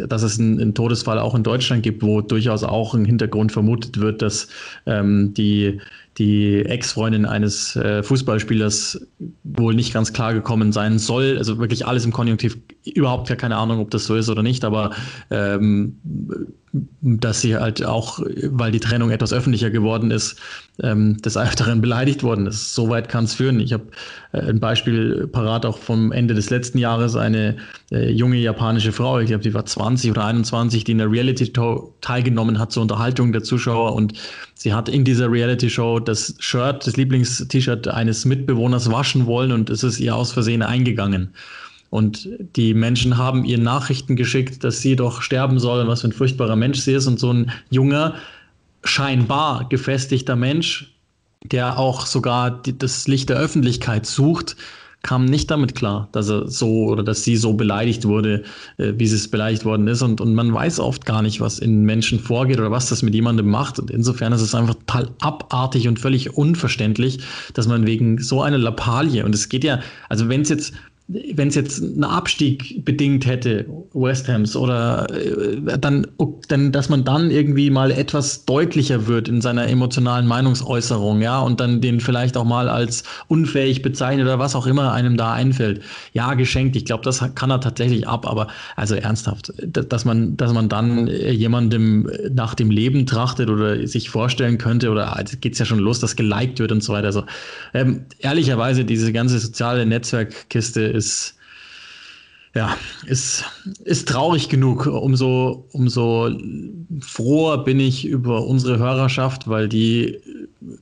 [0.08, 4.00] dass es einen, einen, Todesfall auch in Deutschland gibt, wo durchaus auch ein Hintergrund vermutet
[4.00, 4.50] wird, dass
[4.86, 5.80] ähm, die,
[6.18, 9.08] die Ex-Freundin eines äh, Fußballspielers
[9.44, 11.38] wohl nicht ganz klar gekommen sein soll.
[11.38, 14.66] Also wirklich alles im Konjunktiv, überhaupt gar keine Ahnung, ob das so ist oder nicht,
[14.66, 14.92] aber
[15.30, 15.98] ähm,
[17.02, 20.38] dass sie halt auch, weil die Trennung etwas öffentlicher geworden ist,
[20.82, 22.74] ähm, des Öfteren beleidigt worden ist.
[22.74, 23.60] So weit kann es führen.
[23.60, 23.86] Ich habe
[24.32, 27.58] äh, ein Beispiel parat auch vom Ende des letzten Jahres, eine
[27.92, 31.96] äh, junge japanische Frau, ich glaube, die war 20 oder 21, die in der Reality-Show
[32.02, 34.14] teilgenommen hat zur Unterhaltung der Zuschauer und
[34.54, 39.84] sie hat in dieser Reality-Show das Shirt, das Lieblingst-T-Shirt eines Mitbewohners waschen wollen und es
[39.84, 41.34] ist ihr aus Versehen eingegangen.
[41.90, 46.14] Und die Menschen haben ihr Nachrichten geschickt, dass sie doch sterben soll was für ein
[46.14, 47.08] furchtbarer Mensch sie ist.
[47.08, 48.16] Und so ein junger,
[48.84, 50.94] scheinbar gefestigter Mensch,
[51.44, 54.58] der auch sogar die, das Licht der Öffentlichkeit sucht,
[55.08, 58.44] kam nicht damit klar, dass er so oder dass sie so beleidigt wurde,
[58.78, 60.02] äh, wie sie es beleidigt worden ist.
[60.02, 63.16] Und, und man weiß oft gar nicht, was in Menschen vorgeht oder was das mit
[63.16, 63.80] jemandem macht.
[63.80, 67.20] Und insofern ist es einfach total abartig und völlig unverständlich,
[67.54, 70.74] dass man wegen so einer Lappalie, und es geht ja, also wenn es jetzt
[71.10, 76.06] wenn es jetzt einen Abstieg bedingt hätte, West Hams, oder äh, dann,
[76.50, 81.62] dann, dass man dann irgendwie mal etwas deutlicher wird in seiner emotionalen Meinungsäußerung, ja, und
[81.62, 85.82] dann den vielleicht auch mal als unfähig bezeichnet oder was auch immer einem da einfällt.
[86.12, 86.76] Ja, geschenkt.
[86.76, 91.08] Ich glaube, das kann er tatsächlich ab, aber also ernsthaft, dass man, dass man dann
[91.08, 95.80] äh, jemandem nach dem Leben trachtet oder sich vorstellen könnte, oder also geht's ja schon
[95.80, 97.08] los, dass geliked wird und so weiter.
[97.08, 97.24] Also
[97.74, 101.36] ähm, ehrlicherweise, diese ganze soziale Netzwerkkiste ist,
[102.54, 103.46] ja, ist,
[103.86, 104.88] ist traurig genug.
[104.88, 106.30] Umso, umso
[107.00, 110.20] froher bin ich über unsere Hörerschaft, weil die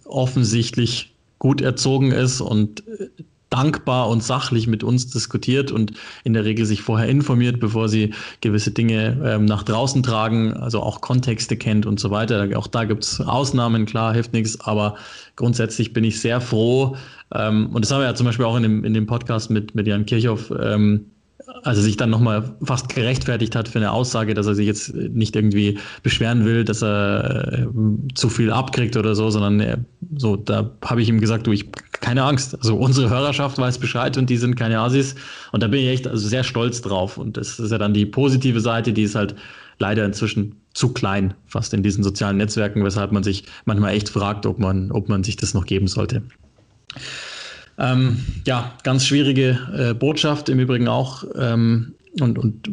[0.05, 2.83] offensichtlich gut erzogen ist und
[3.55, 8.13] dankbar und sachlich mit uns diskutiert und in der Regel sich vorher informiert, bevor sie
[8.41, 12.49] gewisse Dinge ähm, nach draußen tragen, also auch Kontexte kennt und so weiter.
[12.55, 14.95] Auch da gibt es Ausnahmen, klar, hilft nichts, aber
[15.37, 16.97] grundsätzlich bin ich sehr froh.
[17.33, 19.73] Ähm, und das haben wir ja zum Beispiel auch in dem, in dem Podcast mit,
[19.73, 21.05] mit Jan Kirchhoff ähm,
[21.63, 24.93] als er sich dann nochmal fast gerechtfertigt hat für eine Aussage, dass er sich jetzt
[24.93, 27.67] nicht irgendwie beschweren will, dass er äh,
[28.13, 29.79] zu viel abkriegt oder so, sondern er,
[30.17, 31.71] so, da habe ich ihm gesagt, du, ich
[32.05, 32.55] keine Angst.
[32.55, 35.15] Also unsere Hörerschaft weiß Bescheid und die sind keine Asis.
[35.51, 37.17] Und da bin ich echt also sehr stolz drauf.
[37.17, 39.35] Und das ist ja dann die positive Seite, die ist halt
[39.79, 44.45] leider inzwischen zu klein, fast in diesen sozialen Netzwerken, weshalb man sich manchmal echt fragt,
[44.45, 46.21] ob man, ob man sich das noch geben sollte.
[47.77, 51.23] Ähm, ja, ganz schwierige äh, Botschaft im Übrigen auch.
[51.37, 52.69] Ähm, und, und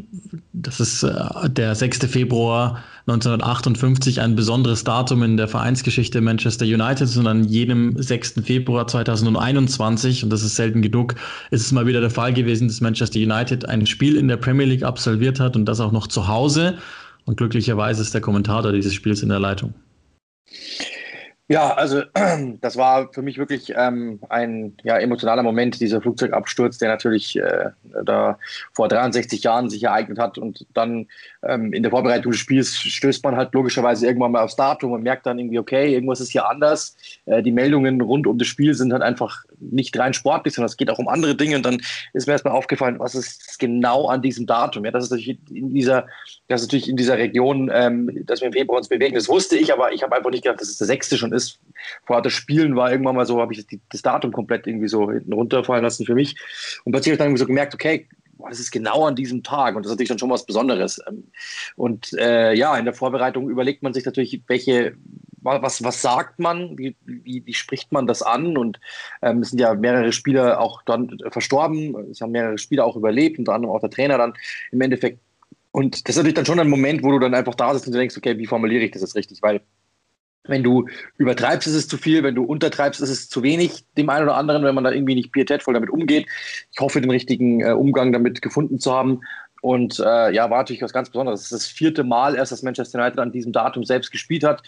[0.53, 2.07] das ist äh, der 6.
[2.07, 8.35] Februar 1958 ein besonderes Datum in der Vereinsgeschichte Manchester United und an jedem 6.
[8.45, 11.17] Februar 2021, und das ist selten genug,
[11.51, 14.67] ist es mal wieder der Fall gewesen, dass Manchester United ein Spiel in der Premier
[14.67, 16.79] League absolviert hat und das auch noch zu Hause.
[17.25, 19.75] Und glücklicherweise ist der Kommentator dieses Spiels in der Leitung.
[21.49, 22.03] Ja, also
[22.61, 27.71] das war für mich wirklich ähm, ein ja, emotionaler Moment, dieser Flugzeugabsturz, der natürlich äh,
[28.05, 28.39] da
[28.73, 30.39] vor 63 Jahren sich ereignet hat.
[30.39, 31.09] Und dann
[31.47, 35.03] ähm, in der Vorbereitung des Spiels stößt man halt logischerweise irgendwann mal aufs Datum und
[35.03, 36.97] merkt dann irgendwie, okay, irgendwas ist hier anders.
[37.27, 40.77] Äh, die Meldungen rund um das Spiel sind halt einfach nicht rein sportlich, sondern es
[40.77, 41.57] geht auch um andere Dinge.
[41.57, 41.81] Und dann
[42.13, 44.85] ist mir erstmal aufgefallen, was ist genau an diesem Datum?
[44.85, 46.07] Ja, das ist natürlich in dieser,
[46.49, 49.15] das ist natürlich in dieser Region, ähm, dass wir im Februar uns bewegen.
[49.15, 51.59] Das wusste ich, aber ich habe einfach nicht gedacht, dass es der sechste schon ist.
[52.05, 55.33] Vorher das Spielen war irgendwann mal so, habe ich das Datum komplett irgendwie so hinten
[55.33, 56.37] runterfallen lassen für mich.
[56.85, 58.07] Und plötzlich habe ich dann irgendwie so gemerkt, okay,
[58.53, 61.01] das ist genau an diesem Tag und das ist natürlich dann schon was Besonderes.
[61.09, 61.25] Ähm,
[61.77, 64.95] und äh, ja, in der Vorbereitung überlegt man sich natürlich, welche,
[65.41, 68.79] was, was sagt man, wie, wie, wie spricht man das an und
[69.23, 73.39] ähm, es sind ja mehrere Spieler auch dann verstorben, es haben mehrere Spieler auch überlebt,
[73.39, 74.35] unter anderem auch der Trainer dann
[74.71, 75.19] im Endeffekt.
[75.71, 77.95] Und das ist natürlich dann schon ein Moment, wo du dann einfach da sitzt und
[77.95, 79.63] denkst, okay, wie formuliere ich das jetzt richtig, weil
[80.45, 82.23] wenn du übertreibst, ist es zu viel.
[82.23, 85.15] Wenn du untertreibst, ist es zu wenig dem einen oder anderen, wenn man da irgendwie
[85.15, 86.27] nicht pietätvoll damit umgeht.
[86.73, 89.21] Ich hoffe, den richtigen äh, Umgang damit gefunden zu haben.
[89.63, 91.41] Und äh, ja, war natürlich was ganz Besonderes.
[91.41, 94.61] Es ist das vierte Mal erst, dass Manchester United an diesem Datum selbst gespielt hat.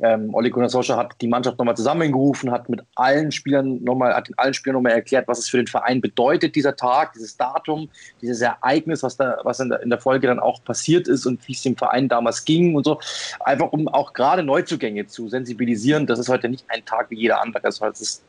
[0.00, 4.28] Ähm, Ole Gunnar Solskjaer hat die Mannschaft nochmal zusammengerufen, hat mit allen Spielern nochmal, hat
[4.28, 7.90] den allen Spielern nochmal erklärt, was es für den Verein bedeutet, dieser Tag, dieses Datum,
[8.22, 11.46] dieses Ereignis, was da, was in der, in der Folge dann auch passiert ist und
[11.46, 12.98] wie es dem Verein damals ging und so.
[13.40, 16.06] Einfach um auch gerade Neuzugänge zu sensibilisieren.
[16.06, 17.60] Das ist heute nicht ein Tag wie jeder andere.
[17.64, 18.22] Das ist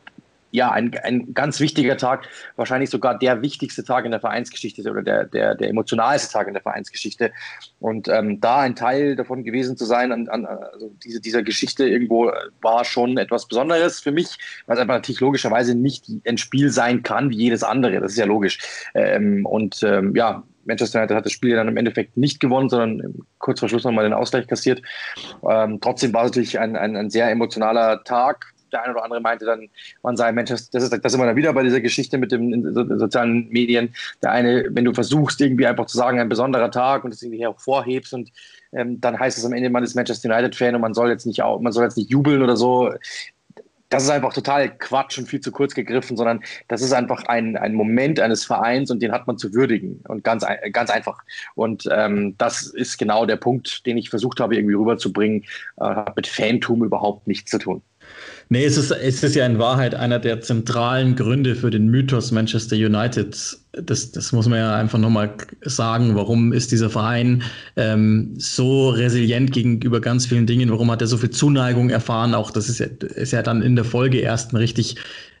[0.50, 5.02] ja, ein, ein ganz wichtiger Tag, wahrscheinlich sogar der wichtigste Tag in der Vereinsgeschichte oder
[5.02, 7.32] der, der, der emotionalste Tag in der Vereinsgeschichte.
[7.78, 11.88] Und ähm, da ein Teil davon gewesen zu sein, an, an also diese, dieser Geschichte
[11.88, 16.70] irgendwo war schon etwas Besonderes für mich, weil es einfach natürlich logischerweise nicht ein Spiel
[16.70, 18.00] sein kann wie jedes andere.
[18.00, 18.58] Das ist ja logisch.
[18.94, 23.14] Ähm, und ähm, ja, Manchester United hat das Spiel dann im Endeffekt nicht gewonnen, sondern
[23.38, 24.82] kurz vor Schluss nochmal den Ausgleich kassiert.
[25.48, 29.20] Ähm, trotzdem war es natürlich ein, ein, ein sehr emotionaler Tag der eine oder andere
[29.20, 29.68] meinte dann,
[30.02, 33.48] man sei Manchester, das ist, das immer dann wieder bei dieser Geschichte mit den sozialen
[33.48, 33.94] Medien.
[34.22, 37.42] Der eine, wenn du versuchst, irgendwie einfach zu sagen, ein besonderer Tag und das irgendwie
[37.42, 38.30] hervorhebst und
[38.72, 41.40] ähm, dann heißt es am Ende, man ist Manchester United-Fan und man soll jetzt nicht
[41.40, 42.92] man soll jetzt nicht jubeln oder so.
[43.88, 47.56] Das ist einfach total Quatsch und viel zu kurz gegriffen, sondern das ist einfach ein,
[47.56, 51.18] ein Moment eines Vereins und den hat man zu würdigen und ganz, ganz einfach.
[51.56, 55.42] Und ähm, das ist genau der Punkt, den ich versucht habe, irgendwie rüberzubringen,
[55.80, 57.82] äh, hat mit Fantum überhaupt nichts zu tun.
[58.52, 62.32] Nee, es ist, es ist ja in Wahrheit einer der zentralen Gründe für den Mythos
[62.32, 63.36] Manchester United.
[63.72, 66.16] Das, das muss man ja einfach nochmal sagen.
[66.16, 67.44] Warum ist dieser Verein
[67.76, 70.70] ähm, so resilient gegenüber ganz vielen Dingen?
[70.70, 72.34] Warum hat er so viel Zuneigung erfahren?
[72.34, 74.96] Auch das ist ja, ist ja dann in der Folge erst ein richtig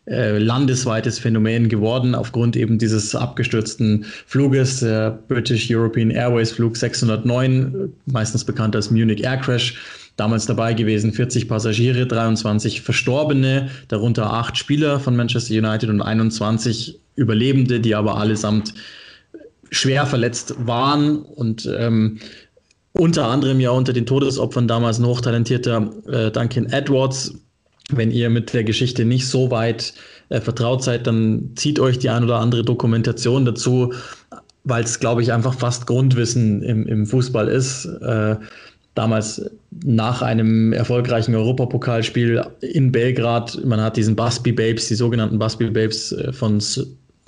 [0.06, 7.92] äh, landesweites Phänomen geworden, aufgrund eben dieses abgestürzten Fluges, der British European Airways Flug 609,
[8.06, 9.76] meistens bekannt als Munich Air Crash
[10.16, 17.00] damals dabei gewesen, 40 Passagiere, 23 Verstorbene, darunter acht Spieler von Manchester United und 21
[17.16, 18.74] Überlebende, die aber allesamt
[19.70, 22.18] schwer verletzt waren und ähm,
[22.92, 27.34] unter anderem ja unter den Todesopfern damals ein hochtalentierter äh, Duncan Edwards.
[27.92, 29.94] Wenn ihr mit der Geschichte nicht so weit
[30.28, 33.92] äh, vertraut seid, dann zieht euch die ein oder andere Dokumentation dazu,
[34.64, 37.86] weil es, glaube ich, einfach fast Grundwissen im, im Fußball ist.
[37.86, 38.36] Äh,
[38.94, 39.42] damals
[39.84, 43.64] nach einem erfolgreichen Europapokalspiel in Belgrad.
[43.64, 46.60] Man hat diesen Busby Babes, die sogenannten Busby Babes äh, von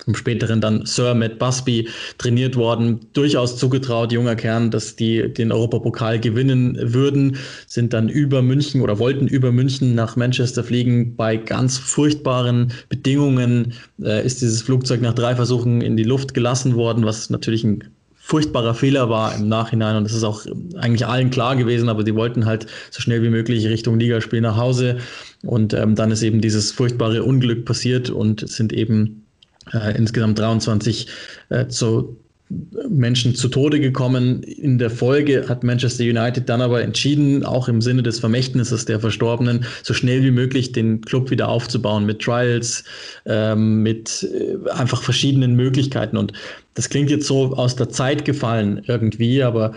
[0.03, 5.51] vom späteren dann Sir Matt Busby trainiert worden, durchaus zugetraut, junger Kern, dass die den
[5.51, 11.15] Europapokal gewinnen würden, sind dann über München oder wollten über München nach Manchester fliegen.
[11.15, 16.75] Bei ganz furchtbaren Bedingungen äh, ist dieses Flugzeug nach drei Versuchen in die Luft gelassen
[16.75, 17.83] worden, was natürlich ein
[18.25, 20.45] furchtbarer Fehler war im Nachhinein und das ist auch
[20.77, 24.55] eigentlich allen klar gewesen, aber die wollten halt so schnell wie möglich Richtung Ligaspiel nach
[24.55, 24.99] Hause
[25.43, 29.25] und ähm, dann ist eben dieses furchtbare Unglück passiert und sind eben
[29.73, 31.07] äh, insgesamt 23
[31.49, 32.15] äh, zu
[32.49, 34.43] Menschen zu Tode gekommen.
[34.43, 38.99] In der Folge hat Manchester United dann aber entschieden, auch im Sinne des Vermächtnisses der
[38.99, 42.83] Verstorbenen, so schnell wie möglich den Club wieder aufzubauen mit Trials,
[43.25, 46.17] ähm, mit äh, einfach verschiedenen Möglichkeiten.
[46.17, 46.33] Und
[46.75, 49.73] das klingt jetzt so aus der Zeit gefallen irgendwie, aber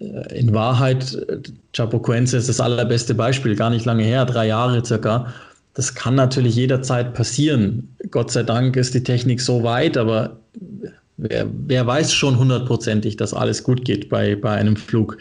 [0.00, 1.38] äh, in Wahrheit, äh,
[1.72, 5.32] Chapocoense ist das allerbeste Beispiel, gar nicht lange her, drei Jahre circa.
[5.74, 7.88] Das kann natürlich jederzeit passieren.
[8.10, 10.36] Gott sei Dank ist die Technik so weit, aber
[11.20, 15.18] wer, wer weiß schon hundertprozentig, dass alles gut geht bei, bei einem Flug.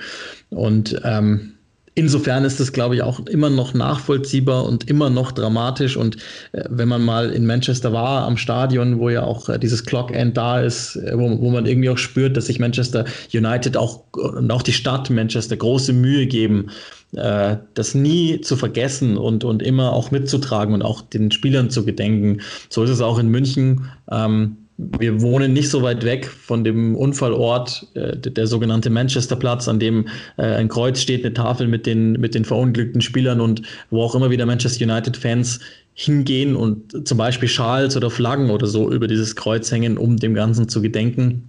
[0.50, 1.54] Und ähm,
[1.96, 5.98] insofern ist es, glaube ich, auch immer noch nachvollziehbar und immer noch dramatisch.
[5.98, 6.16] Und
[6.54, 10.38] äh, wenn man mal in Manchester war, am Stadion, wo ja auch äh, dieses Clock-End
[10.38, 14.52] da ist, äh, wo, wo man irgendwie auch spürt, dass sich Manchester United auch und
[14.52, 16.70] auch die Stadt Manchester große Mühe geben,
[17.14, 21.84] äh, das nie zu vergessen und, und immer auch mitzutragen und auch den Spielern zu
[21.84, 22.42] gedenken.
[22.70, 23.90] So ist es auch in München.
[24.10, 29.80] Ähm, wir wohnen nicht so weit weg von dem Unfallort, äh, der sogenannte Manchesterplatz, an
[29.80, 34.02] dem äh, ein Kreuz steht, eine Tafel mit den, mit den verunglückten Spielern und wo
[34.02, 35.60] auch immer wieder Manchester United-Fans
[35.94, 40.34] hingehen und zum Beispiel Schals oder Flaggen oder so über dieses Kreuz hängen, um dem
[40.34, 41.49] Ganzen zu gedenken.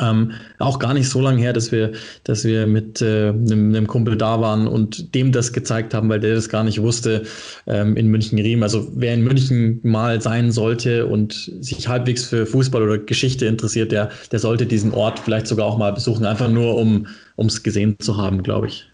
[0.00, 1.92] Ähm, auch gar nicht so lange her, dass wir,
[2.24, 6.18] dass wir mit äh, einem, einem, Kumpel da waren und dem das gezeigt haben, weil
[6.18, 7.24] der das gar nicht wusste
[7.68, 8.64] ähm, in München-Riem.
[8.64, 13.92] Also wer in München mal sein sollte und sich halbwegs für Fußball oder Geschichte interessiert,
[13.92, 17.96] der, der sollte diesen Ort vielleicht sogar auch mal besuchen, einfach nur um es gesehen
[18.00, 18.90] zu haben, glaube ich.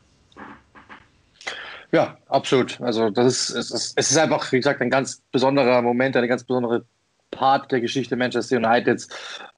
[1.93, 2.81] Ja, absolut.
[2.81, 6.29] Also das ist es, ist, es ist einfach, wie gesagt, ein ganz besonderer Moment, eine
[6.29, 6.85] ganz besondere
[7.33, 9.09] Part der Geschichte Manchester Uniteds.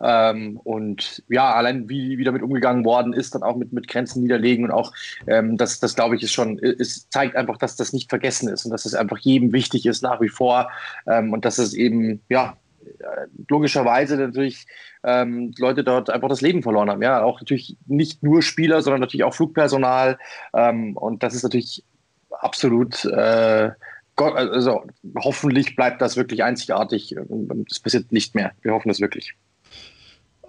[0.00, 4.22] Ähm, und ja, allein wie, wie damit umgegangen worden ist, dann auch mit, mit Grenzen
[4.22, 4.92] niederlegen und auch
[5.26, 8.64] ähm, das, das glaube ich, ist schon, es zeigt einfach, dass das nicht vergessen ist
[8.64, 10.70] und dass es einfach jedem wichtig ist nach wie vor
[11.06, 12.56] ähm, und dass es eben, ja,
[13.48, 14.66] logischerweise natürlich
[15.04, 17.02] ähm, Leute dort einfach das Leben verloren haben.
[17.02, 20.18] Ja, auch natürlich nicht nur Spieler, sondern natürlich auch Flugpersonal.
[20.54, 21.84] Ähm, und das ist natürlich
[22.30, 23.70] absolut äh,
[24.16, 24.82] Gott, also
[25.18, 27.14] hoffentlich bleibt das wirklich einzigartig.
[27.68, 28.52] Das passiert nicht mehr.
[28.62, 29.34] Wir hoffen es wirklich.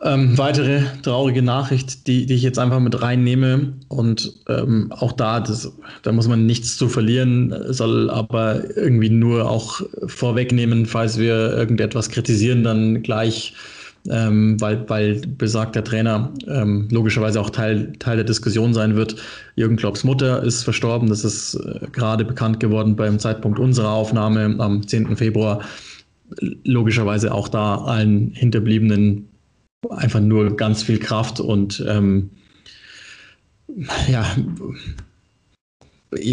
[0.03, 5.39] Ähm, weitere traurige Nachricht, die, die ich jetzt einfach mit reinnehme und ähm, auch da,
[5.39, 5.71] das,
[6.03, 12.09] da muss man nichts zu verlieren, soll aber irgendwie nur auch vorwegnehmen, falls wir irgendetwas
[12.09, 13.53] kritisieren, dann gleich
[14.09, 19.15] ähm, weil, weil besagter Trainer ähm, logischerweise auch Teil, Teil der Diskussion sein wird.
[19.55, 21.09] Jürgen Klopps Mutter ist verstorben.
[21.09, 25.17] Das ist äh, gerade bekannt geworden beim Zeitpunkt unserer Aufnahme am 10.
[25.17, 25.61] Februar.
[26.63, 29.29] Logischerweise auch da allen Hinterbliebenen
[29.89, 32.31] einfach nur ganz viel Kraft und ähm,
[34.07, 34.25] ja,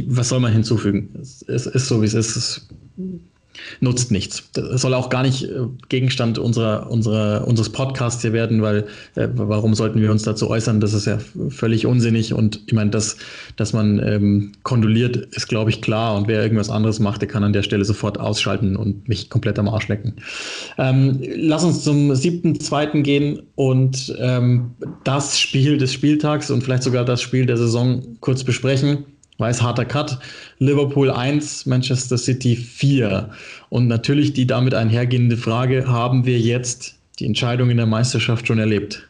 [0.07, 1.11] was soll man hinzufügen?
[1.21, 2.37] Es, es ist so, wie es ist.
[2.37, 2.69] Es
[3.81, 4.51] nutzt nichts.
[4.53, 9.29] Das soll auch gar nicht äh, Gegenstand unserer, unserer, unseres Podcasts hier werden, weil äh,
[9.35, 10.81] warum sollten wir uns dazu äußern?
[10.81, 13.17] Das ist ja völlig unsinnig und ich meine, dass,
[13.57, 17.45] dass man ähm, kondoliert, ist, glaube ich, klar und wer irgendwas anderes macht, der kann
[17.45, 20.15] an der Stelle sofort ausschalten und mich komplett am Arsch lecken.
[20.79, 24.73] Ähm, lass uns zum siebten, zweiten gehen und ähm,
[25.05, 29.05] das Spiel des Spieltags und vielleicht sogar das Spiel der Saison kurz besprechen
[29.43, 30.19] weiß harter Cut.
[30.59, 33.29] Liverpool 1, Manchester City 4.
[33.69, 38.59] Und natürlich die damit einhergehende Frage, haben wir jetzt die Entscheidung in der Meisterschaft schon
[38.59, 39.09] erlebt?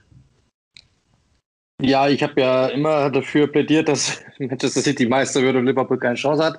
[1.82, 6.14] Ja, ich habe ja immer dafür plädiert, dass Manchester City Meister wird und Liverpool keine
[6.14, 6.58] Chance hat.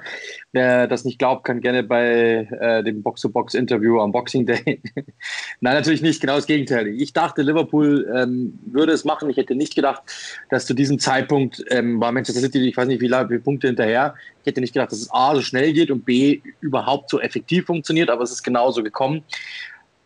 [0.51, 4.81] Wer das nicht glaubt, kann gerne bei äh, dem Box-to-Box-Interview am Boxing Day.
[5.61, 6.87] Nein, natürlich nicht, genau das Gegenteil.
[6.87, 9.29] Ich dachte, Liverpool ähm, würde es machen.
[9.29, 10.03] Ich hätte nicht gedacht,
[10.49, 14.15] dass zu diesem Zeitpunkt ähm, war Manchester City, ich weiß nicht, wie viele Punkte hinterher.
[14.41, 17.65] Ich hätte nicht gedacht, dass es A so schnell geht und B überhaupt so effektiv
[17.65, 19.23] funktioniert, aber es ist genauso gekommen.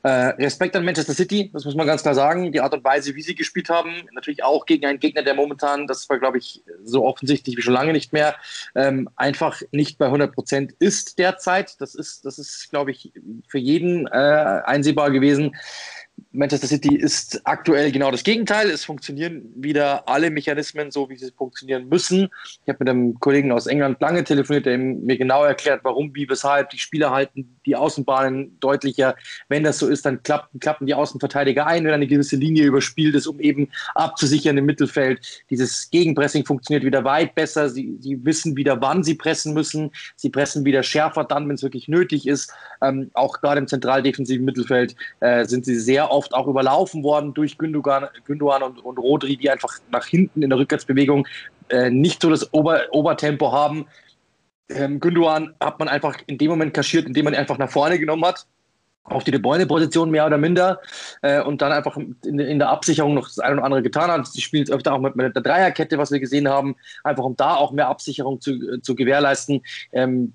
[0.07, 2.53] Äh, Respekt an Manchester City, das muss man ganz klar sagen.
[2.53, 5.85] Die Art und Weise, wie sie gespielt haben, natürlich auch gegen einen Gegner, der momentan,
[5.85, 8.37] das war, glaube ich, so offensichtlich wie schon lange nicht mehr,
[8.73, 11.81] ähm, einfach nicht bei 100 Prozent ist derzeit.
[11.81, 13.11] Das ist, das ist, glaube ich,
[13.49, 15.57] für jeden äh, einsehbar gewesen.
[16.31, 18.69] Manchester City ist aktuell genau das Gegenteil.
[18.69, 22.29] Es funktionieren wieder alle Mechanismen so, wie sie funktionieren müssen.
[22.63, 26.29] Ich habe mit einem Kollegen aus England lange telefoniert, der mir genau erklärt, warum, wie,
[26.29, 26.69] weshalb.
[26.69, 29.15] Die Spieler halten die Außenbahnen deutlicher.
[29.49, 33.15] Wenn das so ist, dann klappen, klappen die Außenverteidiger ein, wenn eine gewisse Linie überspielt
[33.15, 35.43] ist, um eben abzusichern im Mittelfeld.
[35.49, 37.69] Dieses Gegenpressing funktioniert wieder weit besser.
[37.69, 39.91] Sie, sie wissen wieder, wann sie pressen müssen.
[40.15, 42.53] Sie pressen wieder schärfer dann, wenn es wirklich nötig ist.
[42.81, 47.57] Ähm, auch gerade im zentraldefensiven Mittelfeld äh, sind sie sehr oft auch überlaufen worden durch
[47.57, 51.27] Gündogan, Gündogan und, und Rodri, die einfach nach hinten in der Rückwärtsbewegung
[51.69, 53.87] äh, nicht so das Ober, Obertempo haben.
[54.69, 58.25] Ähm, Gündogan hat man einfach in dem Moment kaschiert, indem man einfach nach vorne genommen
[58.25, 58.45] hat
[59.09, 60.79] auf die De Bruyne-Position mehr oder minder
[61.21, 64.27] äh, und dann einfach in, in, der Absicherung noch das eine oder andere getan hat.
[64.27, 67.35] Sie spielen jetzt öfter auch mit, mit, der Dreierkette, was wir gesehen haben, einfach um
[67.35, 69.61] da auch mehr Absicherung zu, äh, zu gewährleisten.
[69.93, 70.33] Ähm,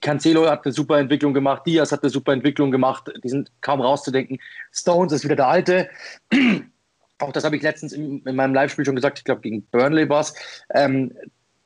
[0.00, 3.80] Cancelo hat eine super Entwicklung gemacht, Diaz hat eine super Entwicklung gemacht, die sind kaum
[3.80, 4.38] rauszudenken.
[4.72, 5.88] Stones ist wieder der Alte.
[7.18, 10.08] Auch das habe ich letztens in, in meinem Live-Spiel schon gesagt, ich glaube gegen Burnley
[10.08, 10.34] war es.
[10.74, 11.12] Ähm,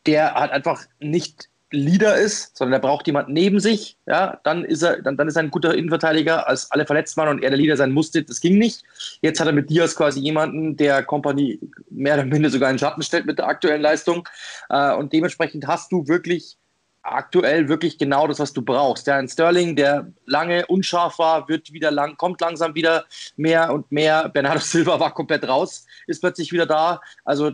[0.07, 4.83] der hat einfach nicht Leader ist, sondern er braucht jemand neben sich, ja, dann ist
[4.83, 7.59] er, dann, dann ist er ein guter Innenverteidiger, als alle verletzt waren und er der
[7.59, 8.85] Leader sein musste, das ging nicht.
[9.23, 13.03] Jetzt hat er mit Diaz quasi jemanden, der Kompanie mehr oder minder sogar in Schatten
[13.03, 14.27] stellt mit der aktuellen Leistung.
[14.69, 16.57] Äh, und dementsprechend hast du wirklich
[17.05, 19.07] aktuell wirklich genau das, was du brauchst.
[19.07, 23.05] Ja, ein Sterling, der lange unscharf war, wird wieder lang, kommt langsam wieder
[23.37, 24.29] mehr und mehr.
[24.35, 27.01] Bernardo Silva war komplett raus, ist plötzlich wieder da.
[27.25, 27.53] Also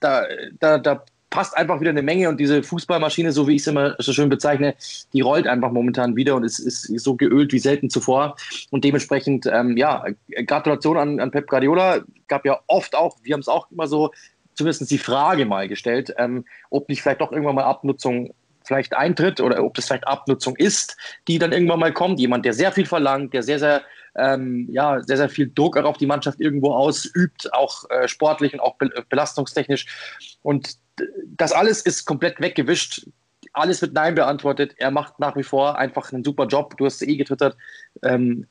[0.00, 0.24] da,
[0.58, 3.94] da, da passt einfach wieder eine Menge und diese Fußballmaschine, so wie ich es immer
[3.98, 4.74] so schön bezeichne,
[5.12, 8.36] die rollt einfach momentan wieder und ist, ist so geölt wie selten zuvor.
[8.70, 10.04] Und dementsprechend, ähm, ja,
[10.46, 12.00] Gratulation an, an Pep Guardiola.
[12.26, 14.10] Gab ja oft auch, wir haben es auch immer so,
[14.54, 18.34] zumindest die Frage mal gestellt, ähm, ob nicht vielleicht doch irgendwann mal Abnutzung
[18.70, 20.96] vielleicht eintritt oder ob das vielleicht Abnutzung ist,
[21.26, 22.20] die dann irgendwann mal kommt.
[22.20, 23.82] Jemand, der sehr viel verlangt, der sehr, sehr,
[24.16, 28.54] ähm, ja, sehr, sehr viel Druck auch auf die Mannschaft irgendwo ausübt, auch äh, sportlich
[28.54, 28.76] und auch
[29.08, 29.86] belastungstechnisch.
[30.42, 30.76] Und
[31.36, 33.08] das alles ist komplett weggewischt.
[33.52, 34.74] Alles wird Nein beantwortet.
[34.76, 36.76] Er macht nach wie vor einfach einen super Job.
[36.76, 37.56] Du hast eh getwittert.
[38.04, 38.46] Ähm,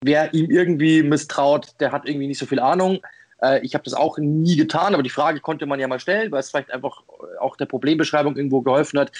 [0.00, 3.00] wer ihm irgendwie misstraut, der hat irgendwie nicht so viel Ahnung.
[3.42, 6.32] Äh, ich habe das auch nie getan, aber die Frage konnte man ja mal stellen,
[6.32, 7.02] weil es vielleicht einfach
[7.40, 9.12] auch der Problembeschreibung irgendwo geholfen hat.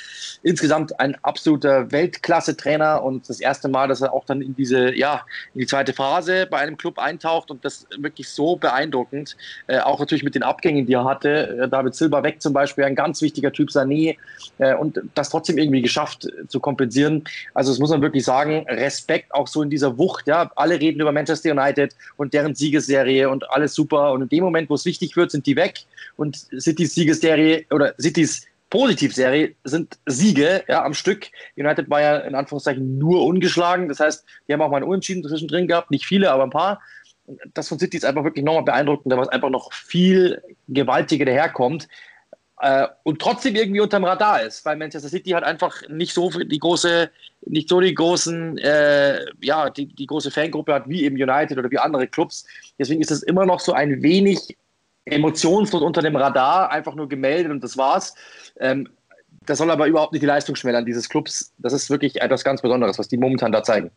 [0.43, 5.23] Insgesamt ein absoluter Weltklasse-Trainer und das erste Mal, dass er auch dann in diese, ja,
[5.55, 9.37] in die zweite Phase bei einem Club eintaucht und das wirklich so beeindruckend.
[9.67, 11.59] Äh, auch natürlich mit den Abgängen, die er hatte.
[11.62, 14.17] Äh, David Silber weg zum Beispiel, ein ganz wichtiger Typ, Sané,
[14.59, 17.25] äh, und das trotzdem irgendwie geschafft äh, zu kompensieren.
[17.55, 20.27] Also das muss man wirklich sagen, Respekt auch so in dieser Wucht.
[20.27, 24.45] Ja, alle reden über Manchester United und deren Siegesserie und alles super und in dem
[24.45, 25.81] Moment, wo es wichtig wird, sind die weg
[26.17, 31.29] und Citys Siegesserie oder Citys Positivserie sind Siege ja, am Stück.
[31.57, 33.89] United war ja in Anführungszeichen nur ungeschlagen.
[33.89, 35.91] Das heißt, die haben auch mal einen Unentschieden zwischendrin gehabt.
[35.91, 36.81] Nicht viele, aber ein paar.
[37.55, 41.89] Das von City ist einfach wirklich nochmal beeindruckend, weil es einfach noch viel gewaltiger daherkommt.
[42.61, 46.59] Äh, und trotzdem irgendwie unterm Radar ist, weil Manchester City hat einfach nicht so die
[46.59, 47.11] große,
[47.47, 51.71] nicht so die großen, äh, ja, die, die große Fangruppe hat wie eben United oder
[51.71, 52.47] wie andere Clubs.
[52.79, 54.57] Deswegen ist es immer noch so ein wenig
[55.05, 58.15] emotionslos unter dem Radar, einfach nur gemeldet und das war's.
[58.59, 58.89] Ähm,
[59.45, 61.53] das soll aber überhaupt nicht die Leistung schmälern dieses Clubs.
[61.59, 63.91] Das ist wirklich etwas ganz Besonderes, was die momentan da zeigen.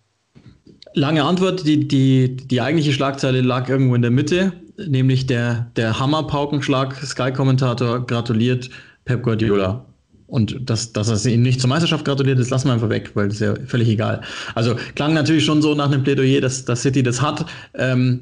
[0.94, 4.54] Lange Antwort, die, die, die eigentliche Schlagzeile lag irgendwo in der Mitte,
[4.88, 6.96] nämlich der, der Hammerpaukenschlag.
[6.96, 8.70] Sky-Kommentator gratuliert
[9.06, 9.86] Pep Guardiola.
[10.28, 13.30] Und dass, dass er ihm nicht zur Meisterschaft gratuliert, das lassen wir einfach weg, weil
[13.30, 14.22] das ist ja völlig egal.
[14.54, 17.46] Also klang natürlich schon so nach einem Plädoyer, dass, dass City das hat.
[17.74, 18.22] Ähm,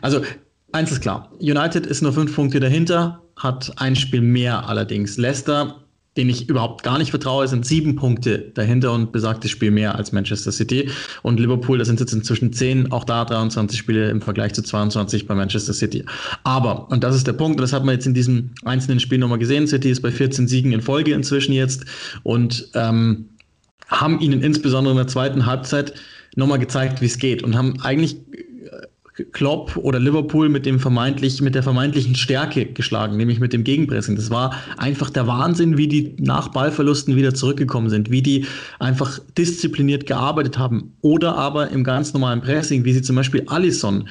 [0.00, 0.20] also
[0.70, 5.16] eins ist klar, United ist nur fünf Punkte dahinter, hat ein Spiel mehr allerdings.
[5.16, 5.79] Leicester
[6.16, 10.10] den ich überhaupt gar nicht vertraue, sind sieben Punkte dahinter und besagtes Spiel mehr als
[10.10, 10.90] Manchester City.
[11.22, 15.28] Und Liverpool, das sind jetzt inzwischen zehn, auch da 23 Spiele im Vergleich zu 22
[15.28, 16.04] bei Manchester City.
[16.42, 19.18] Aber, und das ist der Punkt, und das hat man jetzt in diesem einzelnen Spiel
[19.18, 21.84] nochmal gesehen, City ist bei 14 Siegen in Folge inzwischen jetzt
[22.24, 23.26] und ähm,
[23.86, 25.94] haben ihnen insbesondere in der zweiten Halbzeit
[26.34, 28.16] nochmal gezeigt, wie es geht und haben eigentlich
[29.24, 34.16] Klopp oder Liverpool mit dem vermeintlich, mit der vermeintlichen Stärke geschlagen, nämlich mit dem Gegenpressing.
[34.16, 38.46] Das war einfach der Wahnsinn, wie die nach Ballverlusten wieder zurückgekommen sind, wie die
[38.78, 44.08] einfach diszipliniert gearbeitet haben oder aber im ganz normalen Pressing, wie sie zum Beispiel Allison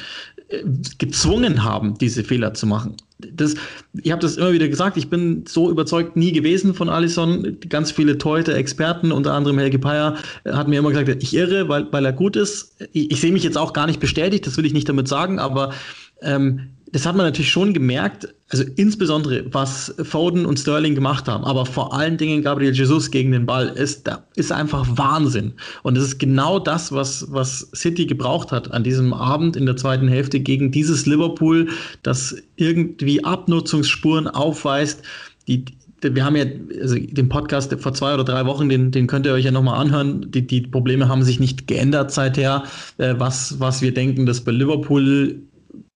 [0.50, 0.64] äh,
[0.98, 3.56] gezwungen haben, diese Fehler zu machen das,
[4.02, 7.58] ich habe das immer wieder gesagt, ich bin so überzeugt nie gewesen von Allison.
[7.68, 11.68] Ganz viele Teute, Experten, unter anderem Helge Peyer, äh, hat mir immer gesagt, ich irre,
[11.68, 12.78] weil, weil er gut ist.
[12.94, 15.40] Ich, ich sehe mich jetzt auch gar nicht bestätigt, das will ich nicht damit sagen,
[15.40, 15.74] aber
[16.22, 21.44] ähm, das hat man natürlich schon gemerkt, also insbesondere was Foden und Sterling gemacht haben,
[21.44, 25.54] aber vor allen Dingen Gabriel Jesus gegen den Ball ist, da ist einfach Wahnsinn.
[25.84, 29.78] Und es ist genau das, was, was City gebraucht hat an diesem Abend in der
[29.78, 31.70] zweiten Hälfte gegen dieses Liverpool,
[32.02, 35.04] das irgendwie Abnutzungsspuren aufweist,
[35.48, 35.66] die,
[36.02, 36.46] wir haben ja
[36.82, 39.80] also den Podcast vor zwei oder drei Wochen, den, den könnt ihr euch ja nochmal
[39.80, 40.32] anhören.
[40.32, 42.64] Die, die Probleme haben sich nicht geändert seither.
[42.98, 45.42] Äh, was, was wir denken, dass bei Liverpool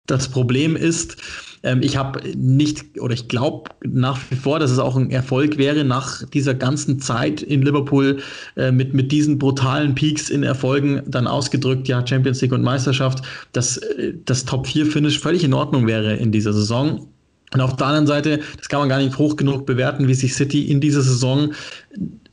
[0.05, 1.17] das Problem ist,
[1.63, 5.57] ähm, ich habe nicht oder ich glaube nach wie vor, dass es auch ein Erfolg
[5.57, 8.19] wäre nach dieser ganzen Zeit in Liverpool
[8.57, 13.23] äh, mit, mit diesen brutalen Peaks in Erfolgen dann ausgedrückt, ja, Champions League und Meisterschaft,
[13.53, 17.07] dass äh, das Top 4 Finish völlig in Ordnung wäre in dieser Saison.
[17.53, 20.33] Und auf der anderen Seite, das kann man gar nicht hoch genug bewerten, wie sich
[20.33, 21.53] City in dieser Saison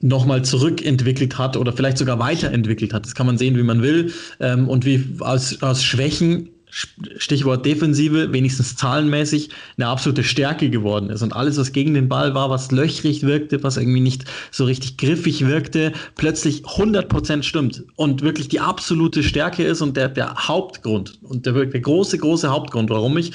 [0.00, 3.04] nochmal zurückentwickelt hat oder vielleicht sogar weiterentwickelt hat.
[3.04, 4.12] Das kann man sehen, wie man will.
[4.40, 11.22] Ähm, und wie aus, aus Schwächen Stichwort Defensive, wenigstens zahlenmäßig, eine absolute Stärke geworden ist.
[11.22, 14.96] Und alles, was gegen den Ball war, was löchrig wirkte, was irgendwie nicht so richtig
[14.96, 21.18] griffig wirkte, plötzlich 100% stimmt und wirklich die absolute Stärke ist und der, der Hauptgrund
[21.22, 23.32] und der, der große, große Hauptgrund, warum ich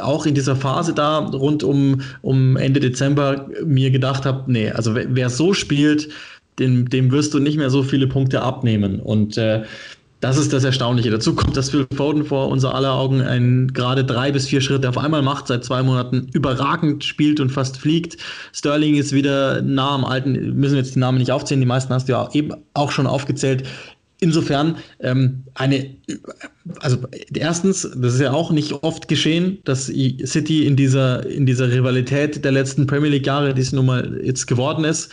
[0.00, 4.94] auch in dieser Phase da rund um, um Ende Dezember mir gedacht habe, nee, also
[4.94, 6.08] wer, wer so spielt,
[6.58, 9.00] dem, dem wirst du nicht mehr so viele Punkte abnehmen.
[9.00, 9.62] Und äh,
[10.20, 11.10] das ist das Erstaunliche.
[11.10, 14.88] Dazu kommt, dass Phil Foden vor unser aller Augen ein gerade drei bis vier Schritte
[14.88, 18.16] auf einmal macht, seit zwei Monaten überragend spielt und fast fliegt.
[18.52, 22.08] Sterling ist wieder nah am alten, müssen jetzt die Namen nicht aufzählen, die meisten hast
[22.08, 23.64] du ja eben auch schon aufgezählt.
[24.20, 25.94] Insofern ähm, eine,
[26.80, 26.98] also
[27.32, 32.44] erstens, das ist ja auch nicht oft geschehen, dass City in dieser, in dieser Rivalität
[32.44, 35.12] der letzten Premier League Jahre, die es nun mal jetzt geworden ist,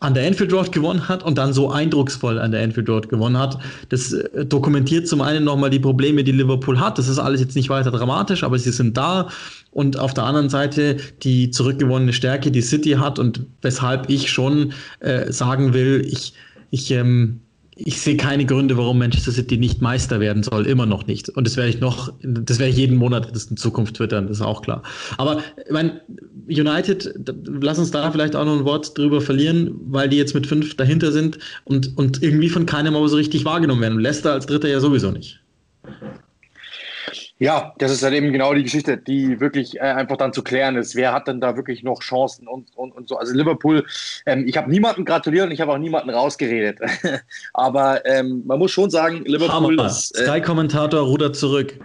[0.00, 3.38] an der Enfield Road gewonnen hat und dann so eindrucksvoll an der Enfield Road gewonnen
[3.38, 3.58] hat.
[3.88, 6.98] Das äh, dokumentiert zum einen nochmal die Probleme, die Liverpool hat.
[6.98, 9.28] Das ist alles jetzt nicht weiter dramatisch, aber sie sind da.
[9.70, 14.72] Und auf der anderen Seite die zurückgewonnene Stärke, die City hat und weshalb ich schon
[15.00, 16.34] äh, sagen will, ich,
[16.70, 17.40] ich ähm,
[17.78, 21.28] ich sehe keine Gründe, warum Manchester City nicht Meister werden soll, immer noch nicht.
[21.28, 24.42] Und das werde ich noch, das werde ich jeden Monat in Zukunft twittern, das ist
[24.42, 24.82] auch klar.
[25.16, 26.00] Aber ich meine,
[26.48, 27.14] United,
[27.44, 30.76] lass uns da vielleicht auch noch ein Wort drüber verlieren, weil die jetzt mit fünf
[30.76, 34.00] dahinter sind und, und irgendwie von keinem aber so richtig wahrgenommen werden.
[34.00, 35.40] Leicester als Dritter ja sowieso nicht.
[37.40, 40.74] Ja, das ist dann eben genau die Geschichte, die wirklich äh, einfach dann zu klären
[40.76, 40.96] ist.
[40.96, 43.16] Wer hat denn da wirklich noch Chancen und, und, und so.
[43.16, 43.84] Also Liverpool,
[44.26, 46.80] ähm, ich habe niemanden gratuliert und ich habe auch niemanden rausgeredet.
[47.52, 49.86] Aber ähm, man muss schon sagen, Liverpool Hammer.
[49.86, 50.18] ist.
[50.18, 51.78] Äh, Sky-Kommentator rudert zurück.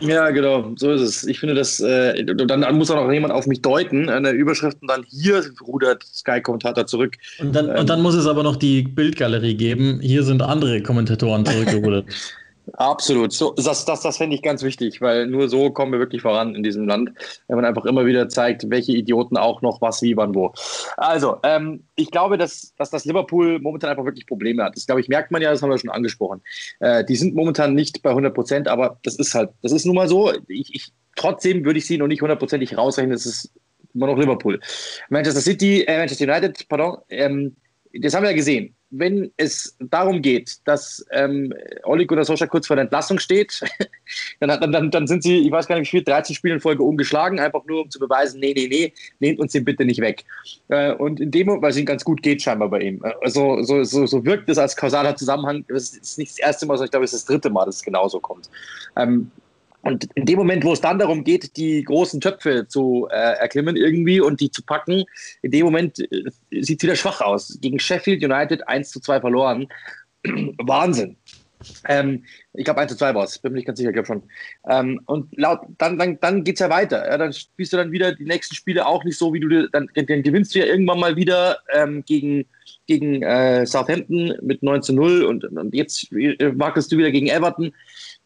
[0.00, 1.26] Ja, genau, so ist es.
[1.26, 4.80] Ich finde, das, äh, dann muss auch noch jemand auf mich deuten, an der Überschrift
[4.80, 7.16] und dann hier rudert Sky-Kommentator zurück.
[7.38, 10.00] Und dann, ähm, und dann muss es aber noch die Bildgalerie geben.
[10.00, 12.06] Hier sind andere Kommentatoren zurückgerudert.
[12.74, 13.32] Absolut.
[13.32, 16.54] So, das, das, das fände ich ganz wichtig, weil nur so kommen wir wirklich voran
[16.54, 17.10] in diesem Land,
[17.46, 20.52] wenn man einfach immer wieder zeigt, welche Idioten auch noch was, wie, wann, wo.
[20.96, 24.76] Also, ähm, ich glaube, dass, dass das Liverpool momentan einfach wirklich Probleme hat.
[24.76, 26.42] Das, glaube ich, merkt man ja, das haben wir schon angesprochen.
[26.80, 29.96] Äh, die sind momentan nicht bei 100 Prozent, aber das ist halt, das ist nun
[29.96, 30.32] mal so.
[30.48, 33.12] Ich, ich, trotzdem würde ich sie noch nicht hundertprozentig rausrechnen.
[33.12, 33.52] Das ist
[33.94, 34.60] immer noch Liverpool.
[35.08, 37.56] Manchester City, äh, Manchester United, pardon, ähm,
[38.00, 41.52] das haben wir ja gesehen wenn es darum geht, dass ähm,
[41.84, 43.60] Oli Gunnar Solskjaer kurz vor der Entlassung steht,
[44.40, 46.60] dann, hat, dann, dann sind sie, ich weiß gar nicht wie viel, 13 Spiele in
[46.60, 50.00] Folge ungeschlagen, einfach nur um zu beweisen, nee, nee, nee, nehmt uns den bitte nicht
[50.00, 50.24] weg.
[50.68, 53.02] Äh, und in dem Moment, weil es ihm ganz gut geht scheinbar bei ihm.
[53.22, 55.64] Also so, so, so wirkt es als kausaler Zusammenhang.
[55.68, 57.76] Das ist nicht das erste Mal, sondern ich glaube, es ist das dritte Mal, dass
[57.76, 58.48] es genauso kommt.
[58.96, 59.30] Ähm,
[59.82, 63.76] und in dem Moment, wo es dann darum geht, die großen Töpfe zu äh, erklimmen
[63.76, 65.04] irgendwie und die zu packen,
[65.42, 67.58] in dem Moment äh, sieht es wieder schwach aus.
[67.60, 69.68] Gegen Sheffield United 1 zu 2 verloren.
[70.58, 71.16] Wahnsinn.
[71.86, 72.24] Ähm,
[72.54, 74.22] ich glaube 1 zu 2 war es, bin mir nicht ganz sicher, ich glaube schon.
[74.68, 77.08] Ähm, und laut, dann, dann, dann geht es ja weiter.
[77.08, 79.88] Ja, dann spielst du dann wieder die nächsten Spiele auch nicht so, wie du dann,
[79.94, 82.46] dann gewinnst du ja irgendwann mal wieder ähm, gegen,
[82.86, 87.28] gegen äh, Southampton mit 9 zu 0 und, und jetzt äh, wackelst du wieder gegen
[87.28, 87.72] Everton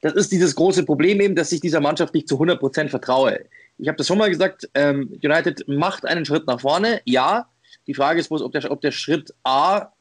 [0.02, 3.46] das ist dieses große Problem eben, dass ich dieser Mannschaft nicht zu 100 Prozent vertraue.
[3.78, 7.48] Ich habe das schon mal gesagt, ähm, United macht einen Schritt nach vorne, ja.
[7.86, 9.92] Die Frage ist bloß, ob der, ob der Schritt A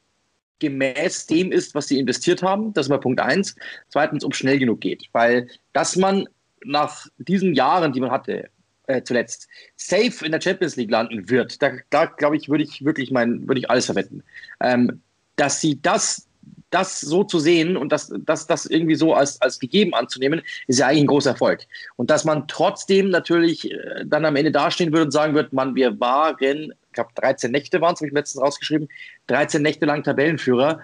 [0.58, 2.72] gemäß dem ist, was sie investiert haben.
[2.74, 3.56] Das ist mal Punkt eins.
[3.88, 5.04] Zweitens, ob schnell genug geht.
[5.12, 6.28] Weil, dass man
[6.64, 8.48] nach diesen Jahren, die man hatte,
[8.86, 12.84] äh, zuletzt, safe in der Champions League landen wird, da, da glaube ich, würde ich
[12.84, 14.22] wirklich mein, würde ich alles verwetten.
[14.60, 15.00] Ähm,
[15.36, 16.28] dass sie das
[16.72, 20.78] das so zu sehen und das, das, das irgendwie so als, als gegeben anzunehmen, ist
[20.78, 21.60] ja eigentlich ein großer Erfolg.
[21.96, 25.74] Und dass man trotzdem natürlich äh, dann am Ende dastehen würde und sagen wird, man,
[25.74, 28.88] wir waren, ich glaube 13 Nächte waren es, habe ich letztens rausgeschrieben,
[29.26, 30.80] 13 Nächte lang Tabellenführer.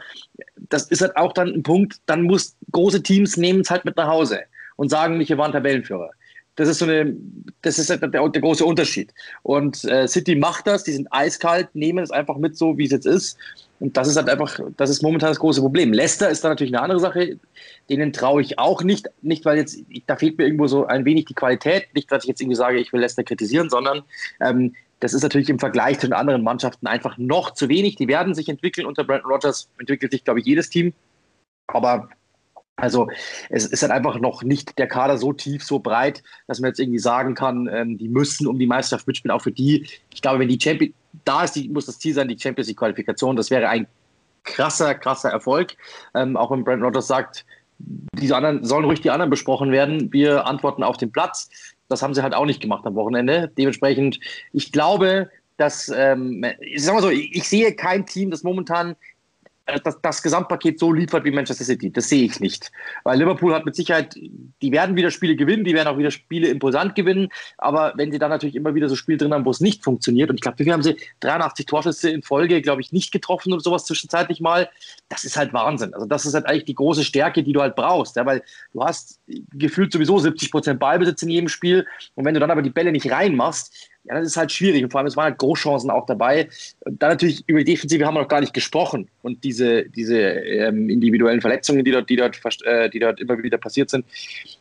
[0.57, 3.97] Das ist halt auch dann ein Punkt, dann muss große Teams nehmen es halt mit
[3.97, 4.41] nach Hause
[4.77, 6.11] und sagen wir waren Tabellenführer.
[6.57, 7.17] Das ist so eine,
[7.63, 9.15] das ist halt der, der große Unterschied.
[9.43, 12.91] Und äh, City macht das, die sind eiskalt, nehmen es einfach mit so, wie es
[12.91, 13.39] jetzt ist.
[13.81, 15.93] Und das ist halt einfach, das ist momentan das große Problem.
[15.93, 17.39] Leicester ist da natürlich eine andere Sache.
[17.89, 21.27] Denen traue ich auch nicht, nicht weil jetzt, da fehlt mir irgendwo so ein wenig
[21.27, 21.95] die Qualität.
[21.95, 24.03] Nicht, dass ich jetzt irgendwie sage, ich will Leicester kritisieren, sondern
[24.41, 27.95] ähm, das ist natürlich im Vergleich zu den anderen Mannschaften einfach noch zu wenig.
[27.97, 28.87] Die werden sich entwickeln.
[28.87, 30.93] Unter Brandon Rogers entwickelt sich, glaube ich, jedes Team.
[31.69, 32.09] Aber
[32.79, 33.09] also
[33.51, 36.79] es ist halt einfach noch nicht der Kader so tief, so breit, dass man jetzt
[36.79, 39.37] irgendwie sagen kann, ähm, die müssen um die Meisterschaft mitspielen.
[39.37, 42.29] Auch für die, ich glaube, wenn die Champions, da ist die, muss das Ziel sein,
[42.29, 43.35] die Champions League Qualifikation.
[43.35, 43.89] Das wäre ein
[44.45, 45.75] krasser, krasser Erfolg.
[46.15, 47.45] Ähm, auch wenn Brent Rogers sagt,
[47.81, 50.13] diese anderen sollen ruhig die anderen besprochen werden.
[50.13, 51.51] Wir antworten auf den Platz.
[51.89, 53.51] Das haben sie halt auch nicht gemacht am Wochenende.
[53.59, 54.21] Dementsprechend,
[54.53, 58.95] ich glaube, dass, ähm, ich sag mal so, ich, ich sehe kein Team, das momentan
[59.85, 61.93] das, das Gesamtpaket so liefert wie Manchester City.
[61.93, 62.71] Das sehe ich nicht.
[63.05, 66.49] Weil Liverpool hat mit Sicherheit, die werden wieder Spiele gewinnen, die werden auch wieder Spiele
[66.49, 67.29] imposant gewinnen.
[67.59, 70.31] Aber wenn sie dann natürlich immer wieder so Spiele drin haben, wo es nicht funktioniert,
[70.31, 73.61] und ich glaube, wir haben sie 83 Torschüsse in Folge, glaube ich, nicht getroffen oder
[73.61, 74.69] sowas zwischenzeitlich mal,
[75.09, 75.95] das ist halt Wahnsinn.
[75.95, 78.17] Also das ist halt eigentlich die große Stärke, die du halt brauchst.
[78.17, 78.43] Ja, weil
[78.73, 79.21] du hast
[79.53, 81.87] gefühlt sowieso 70 Prozent Ballbesitz in jedem Spiel.
[82.15, 84.83] Und wenn du dann aber die Bälle nicht reinmachst, ja, das ist halt schwierig.
[84.85, 86.49] Und vor allem, es waren halt Großchancen auch dabei.
[86.81, 89.09] Und dann natürlich über die Defensive haben wir noch gar nicht gesprochen.
[89.23, 93.59] Und diese, diese ähm, individuellen Verletzungen, die dort, die, dort, äh, die dort immer wieder
[93.59, 94.05] passiert sind.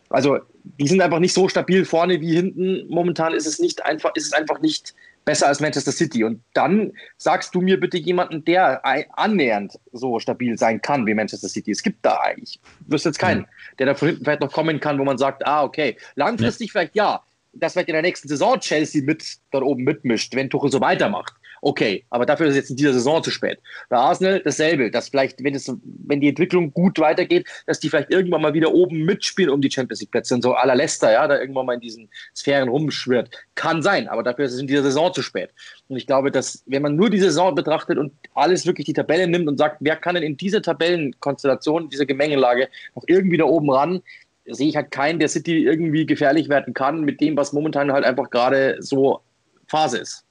[0.10, 0.40] Also,
[0.80, 2.86] die sind einfach nicht so stabil vorne wie hinten.
[2.90, 4.94] Momentan ist es nicht einfach, ist es einfach nicht
[5.28, 6.24] besser als Manchester City.
[6.24, 8.82] Und dann sagst du mir bitte jemanden, der
[9.18, 11.72] annähernd so stabil sein kann wie Manchester City.
[11.72, 13.46] Es gibt da eigentlich, ich wüsste jetzt keinen,
[13.78, 16.72] der da von hinten vielleicht noch kommen kann, wo man sagt, ah, okay, langfristig ja.
[16.72, 17.24] vielleicht ja,
[17.60, 21.34] dass vielleicht in der nächsten Saison Chelsea mit dort oben mitmischt, wenn Tuchel so weitermacht.
[21.62, 23.60] Okay, aber dafür ist es jetzt in dieser Saison zu spät.
[23.90, 25.72] Bei Arsenal dasselbe, dass vielleicht, wenn, es,
[26.06, 29.72] wenn die Entwicklung gut weitergeht, dass die vielleicht irgendwann mal wieder oben mitspielen um die
[29.72, 33.30] Champions League Plätze und so la Leicester, ja, da irgendwann mal in diesen Sphären rumschwirrt.
[33.56, 35.50] Kann sein, aber dafür ist es in dieser Saison zu spät.
[35.88, 39.28] Und ich glaube, dass, wenn man nur die Saison betrachtet und alles wirklich die Tabelle
[39.28, 43.72] nimmt und sagt, wer kann denn in dieser Tabellenkonstellation, dieser Gemengelage noch irgendwie da oben
[43.72, 44.02] ran,
[44.50, 48.06] sehe ich halt keinen, der City irgendwie gefährlich werden kann mit dem, was momentan halt
[48.06, 49.22] einfach gerade so
[49.68, 50.24] Phase ist.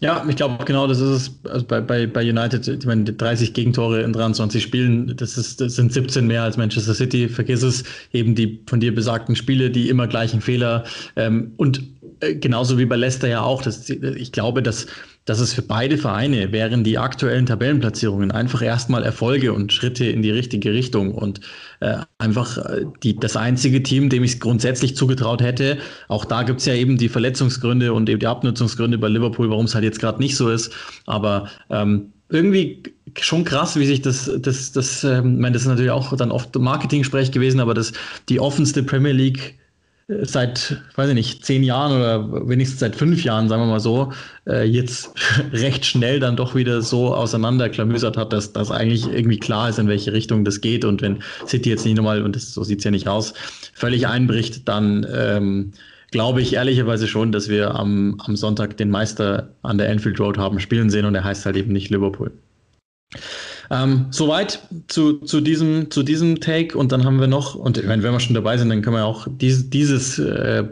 [0.00, 1.10] Ja, ich glaube genau, das ist
[1.44, 2.68] es also bei, bei, bei United.
[2.68, 6.94] Ich meine, 30 Gegentore in 23 Spielen, das, ist, das sind 17 mehr als Manchester
[6.94, 7.28] City.
[7.28, 7.82] Vergiss es,
[8.12, 10.84] eben die von dir besagten Spiele, die immer gleichen Fehler.
[11.16, 11.82] Ähm, und
[12.20, 13.60] äh, genauso wie bei Leicester ja auch.
[13.60, 14.86] Das, ich glaube, dass
[15.28, 20.22] dass es für beide Vereine wären die aktuellen Tabellenplatzierungen einfach erstmal Erfolge und Schritte in
[20.22, 21.40] die richtige Richtung und
[21.80, 25.76] äh, einfach äh, die, das einzige Team, dem ich es grundsätzlich zugetraut hätte.
[26.08, 29.66] Auch da gibt es ja eben die Verletzungsgründe und eben die Abnutzungsgründe bei Liverpool, warum
[29.66, 30.72] es halt jetzt gerade nicht so ist.
[31.04, 32.82] Aber ähm, irgendwie
[33.20, 36.30] schon krass, wie sich das, das, das, ähm, ich meine, das ist natürlich auch dann
[36.30, 37.92] oft Marketing-Sprech gewesen, aber das
[38.30, 39.58] die offenste Premier League
[40.08, 44.12] seit, weiß ich nicht, zehn Jahren oder wenigstens seit fünf Jahren, sagen wir mal so,
[44.46, 45.12] äh, jetzt
[45.52, 49.86] recht schnell dann doch wieder so auseinanderklamüsert hat, dass das eigentlich irgendwie klar ist, in
[49.86, 50.86] welche Richtung das geht.
[50.86, 53.34] Und wenn City jetzt nicht nochmal, und das, so sieht's ja nicht aus,
[53.74, 55.72] völlig einbricht, dann ähm,
[56.10, 60.38] glaube ich ehrlicherweise schon, dass wir am, am Sonntag den Meister an der Anfield Road
[60.38, 62.32] haben spielen sehen und er heißt halt eben nicht Liverpool.
[63.70, 67.86] Ähm, soweit zu, zu, diesem, zu diesem Take und dann haben wir noch, und ich
[67.86, 70.64] wenn wir schon dabei sind, dann können wir auch dies, dieses, äh,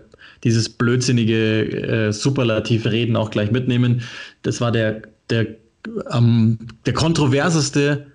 [0.45, 4.03] dieses blödsinnige äh, Superlativ reden auch gleich mitnehmen.
[4.43, 5.47] Das war der, der,
[6.11, 8.07] ähm, der kontroverseste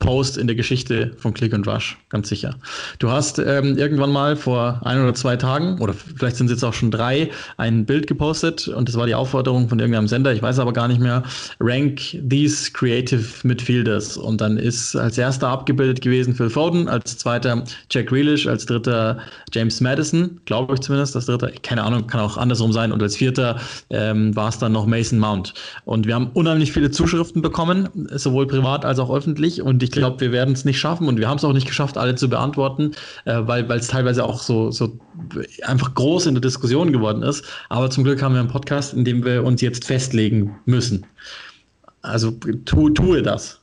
[0.00, 2.56] Post in der Geschichte von Click and Rush, ganz sicher.
[2.98, 6.64] Du hast ähm, irgendwann mal vor ein oder zwei Tagen, oder vielleicht sind es jetzt
[6.64, 10.42] auch schon drei, ein Bild gepostet und das war die Aufforderung von irgendeinem Sender, ich
[10.42, 11.22] weiß aber gar nicht mehr,
[11.60, 14.16] rank these creative midfielders.
[14.16, 19.18] Und dann ist als erster abgebildet gewesen Phil Foden, als zweiter Jack Grealish, als dritter
[19.52, 23.16] James Madison, glaube ich zumindest, als dritter, keine Ahnung, kann auch andersrum sein, und als
[23.16, 25.52] vierter ähm, war es dann noch Mason Mount.
[25.84, 29.98] Und wir haben unheimlich viele Zuschriften bekommen, sowohl privat als auch öffentlich und ich ich
[29.98, 32.30] glaube, wir werden es nicht schaffen und wir haben es auch nicht geschafft, alle zu
[32.30, 32.92] beantworten,
[33.24, 34.98] äh, weil es teilweise auch so, so
[35.62, 37.44] einfach groß in der Diskussion geworden ist.
[37.68, 41.06] Aber zum Glück haben wir einen Podcast, in dem wir uns jetzt festlegen müssen.
[42.02, 43.60] Also tu, tue das.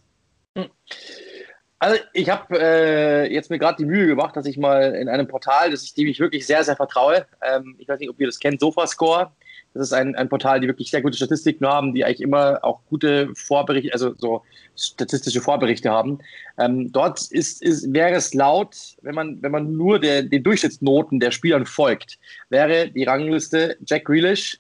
[1.80, 5.28] Also ich habe äh, jetzt mir gerade die Mühe gemacht, dass ich mal in einem
[5.28, 8.28] Portal, das ich dem ich wirklich sehr, sehr vertraue, ähm, ich weiß nicht, ob ihr
[8.28, 9.32] das kennt, Sofascore,
[9.78, 12.80] das ist ein, ein Portal, die wirklich sehr gute Statistiken haben, die eigentlich immer auch
[12.90, 14.44] gute Vorberichte, also so
[14.76, 16.20] statistische Vorberichte haben.
[16.58, 21.20] Ähm, dort ist, ist, wäre es laut, wenn man, wenn man nur der, den Durchschnittsnoten
[21.20, 22.20] der Spielern folgt,
[22.50, 24.60] wäre die Rangliste Jack Grealish,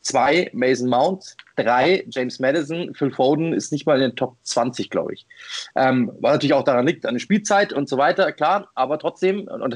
[0.00, 4.90] zwei Mason Mount, drei James Madison, Phil Foden ist nicht mal in den Top 20,
[4.90, 5.26] glaube ich.
[5.74, 9.48] Ähm, was natürlich auch daran liegt, an der Spielzeit und so weiter, klar, aber trotzdem,
[9.48, 9.74] und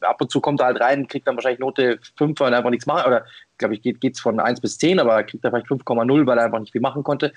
[0.00, 2.70] ab und zu kommt er halt rein, kriegt dann wahrscheinlich Note 5, weil er einfach
[2.70, 3.24] nichts macht, oder
[3.58, 6.44] glaube ich, geht es von 1 bis 10, aber kriegt er vielleicht 5,0, weil er
[6.44, 7.32] einfach nicht viel machen konnte.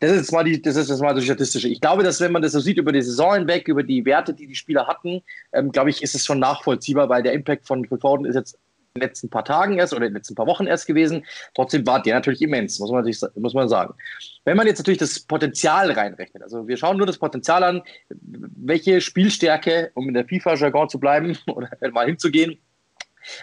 [0.00, 1.68] Das ist mal die, das ist mal das Statistische.
[1.68, 4.34] Ich glaube, dass wenn man das so sieht über die Saison hinweg, über die Werte,
[4.34, 7.84] die die Spieler hatten, ähm, glaube ich, ist es schon nachvollziehbar, weil der Impact von
[7.84, 8.58] Phil Foden ist jetzt
[8.98, 11.24] den letzten paar Tagen erst oder in den letzten paar Wochen erst gewesen.
[11.54, 13.94] Trotzdem war der natürlich immens, muss man, natürlich, muss man sagen.
[14.44, 19.00] Wenn man jetzt natürlich das Potenzial reinrechnet, also wir schauen nur das Potenzial an, welche
[19.00, 22.58] Spielstärke, um in der FIFA-Jargon zu bleiben oder mal hinzugehen,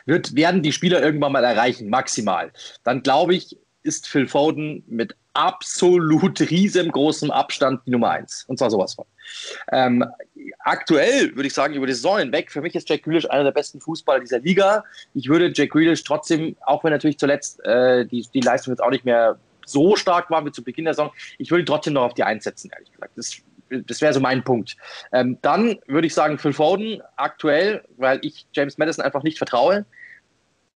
[0.05, 2.51] wird, werden die Spieler irgendwann mal erreichen, maximal.
[2.83, 8.45] Dann glaube ich, ist Phil Foden mit absolut riesengroßem Abstand die Nummer eins.
[8.47, 9.05] Und zwar sowas von.
[9.71, 10.05] Ähm,
[10.59, 13.51] aktuell würde ich sagen, über die Saison hinweg, für mich ist Jack Grealish einer der
[13.51, 14.83] besten Fußballer dieser Liga.
[15.13, 18.91] Ich würde Jack Grealish trotzdem, auch wenn natürlich zuletzt äh, die, die Leistung jetzt auch
[18.91, 22.13] nicht mehr so stark war wie zu Beginn der Saison, ich würde trotzdem noch auf
[22.13, 23.17] die Eins setzen, ehrlich gesagt.
[23.17, 23.36] Das,
[23.88, 24.77] das wäre so mein Punkt.
[25.11, 29.86] Ähm, dann würde ich sagen, Phil Foden aktuell, weil ich James Madison einfach nicht vertraue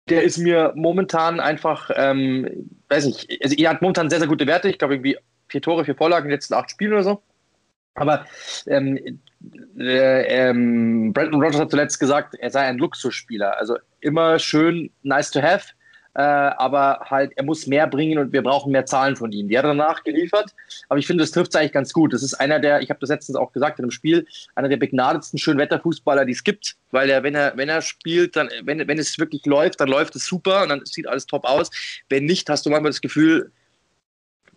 [0.10, 4.48] der ist mir momentan einfach, ähm, weiß nicht, also er hat momentan sehr, sehr gute
[4.48, 4.70] Werte.
[4.70, 7.22] Ich glaube, irgendwie vier Tore, vier Vorlagen in den letzten acht Spielen oder so.
[7.96, 8.26] Aber
[8.68, 9.20] ähm,
[9.78, 13.58] äh, ähm, Brandon Rogers hat zuletzt gesagt, er sei ein Luxusspieler.
[13.58, 15.70] Also immer schön nice to have,
[16.18, 19.48] äh, aber halt, er muss mehr bringen und wir brauchen mehr Zahlen von ihm.
[19.48, 20.52] Die hat er danach geliefert,
[20.90, 22.12] aber ich finde, das trifft es eigentlich ganz gut.
[22.12, 24.78] Das ist einer der, ich habe das letztens auch gesagt in einem Spiel, einer der
[24.78, 28.98] begnadetsten Schönwetterfußballer, die es gibt, weil er, wenn er, wenn er spielt, dann, wenn, wenn
[28.98, 31.70] es wirklich läuft, dann läuft es super und dann sieht alles top aus.
[32.10, 33.52] Wenn nicht, hast du manchmal das Gefühl,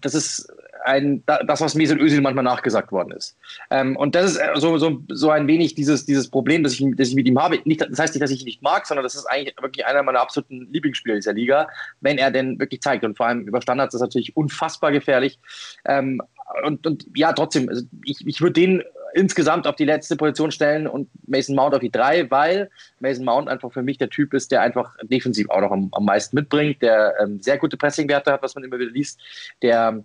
[0.01, 0.53] das ist
[0.85, 3.37] ein, das, was Mesut Özil manchmal nachgesagt worden ist.
[3.71, 6.85] Ähm, und das ist äh, so, so, so ein wenig dieses, dieses Problem, das ich,
[6.97, 7.59] das ich mit ihm habe.
[7.65, 10.03] Nicht, das heißt nicht, dass ich ihn nicht mag, sondern das ist eigentlich wirklich einer
[10.03, 11.69] meiner absoluten Lieblingsspieler dieser Liga,
[12.01, 13.05] wenn er denn wirklich zeigt.
[13.05, 15.39] Und vor allem über Standards ist das natürlich unfassbar gefährlich.
[15.85, 16.23] Ähm,
[16.65, 18.83] und, und ja, trotzdem, also ich, ich würde den
[19.15, 23.49] insgesamt auf die letzte Position stellen und Mason Mount auf die drei, weil Mason Mount
[23.49, 26.83] einfach für mich der Typ ist, der einfach defensiv auch noch am, am meisten mitbringt,
[26.83, 29.21] der ähm, sehr gute Pressingwerte hat, was man immer wieder liest,
[29.63, 30.05] der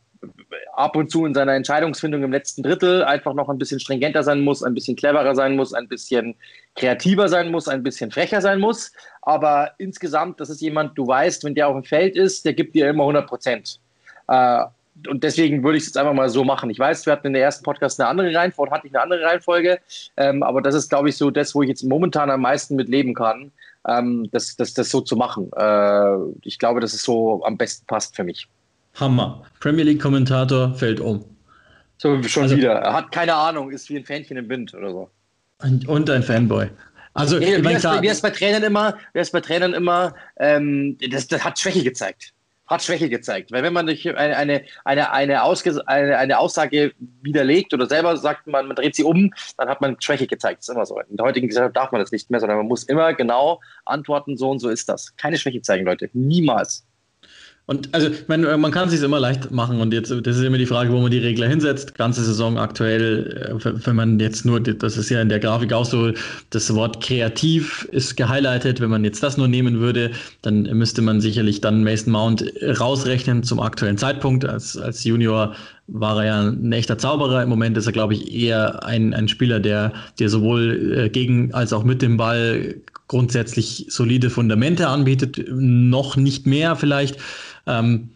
[0.74, 4.42] ab und zu in seiner Entscheidungsfindung im letzten Drittel einfach noch ein bisschen stringenter sein
[4.42, 6.36] muss, ein bisschen cleverer sein muss, ein bisschen
[6.76, 8.92] kreativer sein muss, ein bisschen frecher sein muss.
[9.22, 12.76] Aber insgesamt, das ist jemand, du weißt, wenn der auf dem Feld ist, der gibt
[12.76, 13.80] dir immer 100 Prozent.
[14.28, 14.66] Äh,
[15.08, 16.70] und deswegen würde ich es jetzt einfach mal so machen.
[16.70, 19.24] Ich weiß, wir hatten in der ersten Podcast eine andere Reihenfolge, hatte ich eine andere
[19.24, 19.80] Reihenfolge,
[20.18, 22.88] ähm, aber das ist, glaube ich, so das, wo ich jetzt momentan am meisten mit
[22.88, 23.52] leben kann,
[23.88, 25.52] ähm, das, das, das so zu machen.
[25.56, 28.48] Äh, ich glaube, dass es so am besten passt für mich.
[28.96, 29.44] Hammer.
[29.60, 31.26] Premier League-Kommentator fällt um.
[31.98, 32.74] So, schon also, wieder.
[32.74, 35.10] Er hat keine Ahnung, ist wie ein Fähnchen im Wind oder so.
[35.88, 36.70] Und ein Fanboy.
[37.14, 40.98] Also, nee, wie, ist, wie ist bei Trainern immer, wie ist bei Trainern immer, ähm,
[41.10, 42.35] das, das hat Schwäche gezeigt
[42.68, 43.52] hat Schwäche gezeigt.
[43.52, 45.44] Weil wenn man durch eine, eine, eine, eine,
[45.88, 50.00] eine, eine Aussage widerlegt oder selber sagt, man, man dreht sie um, dann hat man
[50.00, 50.60] Schwäche gezeigt.
[50.60, 51.00] Das ist immer so.
[51.00, 54.38] In der heutigen Gesellschaft darf man das nicht mehr, sondern man muss immer genau antworten,
[54.38, 55.16] so und so ist das.
[55.18, 56.10] Keine Schwäche zeigen, Leute.
[56.14, 56.86] Niemals.
[57.68, 60.44] Und also, ich meine, man kann es sich immer leicht machen und jetzt, das ist
[60.44, 61.96] immer die Frage, wo man die Regler hinsetzt.
[61.96, 65.86] Ganze Saison aktuell, äh, wenn man jetzt nur, das ist ja in der Grafik auch
[65.86, 66.12] so,
[66.52, 68.82] das Wort kreativ ist gehighlightet.
[68.82, 70.12] Wenn man jetzt das nur nehmen würde,
[70.44, 72.46] dann müsste man sicherlich dann Mason Mount
[72.80, 74.46] rausrechnen zum aktuellen Zeitpunkt.
[74.46, 75.56] Als, als Junior
[75.88, 77.42] war er ja ein echter Zauberer.
[77.42, 81.52] Im Moment ist er, glaube ich, eher ein, ein Spieler, der, der sowohl äh, gegen
[81.56, 82.76] als auch mit dem Ball
[83.08, 85.46] grundsätzlich solide Fundamente anbietet.
[85.50, 87.18] Noch nicht mehr vielleicht.
[87.68, 88.15] Ähm,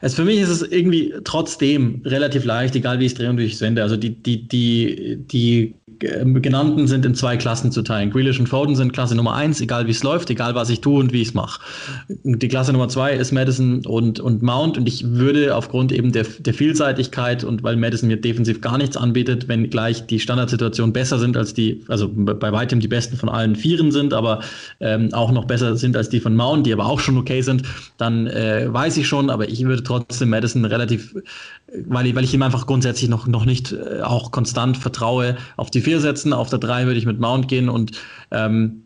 [0.00, 3.38] also für mich ist es irgendwie trotzdem relativ leicht, egal wie ich es drehe und
[3.38, 3.82] wie ich es wende.
[3.82, 8.10] Also die, die, die, die ähm, genannten sind in zwei Klassen zu teilen.
[8.10, 11.00] Grealish und Foden sind Klasse Nummer eins, egal wie es läuft, egal was ich tue
[11.00, 11.60] und wie ich es mache.
[12.08, 16.24] Die Klasse Nummer zwei ist Madison und, und Mount und ich würde aufgrund eben der,
[16.24, 21.18] der Vielseitigkeit und weil Madison mir defensiv gar nichts anbietet, wenn gleich die Standardsituationen besser
[21.18, 24.40] sind als die, also bei weitem die besten von allen Vieren sind, aber
[24.80, 27.62] ähm, auch noch besser sind als die von Mount, die aber auch schon okay sind,
[27.98, 31.14] dann äh, weiß ich schon, aber ich würde trotzdem Madison relativ
[31.86, 35.70] weil ich, weil ich ihm einfach grundsätzlich noch, noch nicht äh, auch konstant vertraue, auf
[35.70, 36.32] die vier setzen.
[36.32, 37.92] Auf der drei würde ich mit Mount gehen und
[38.30, 38.82] ähm,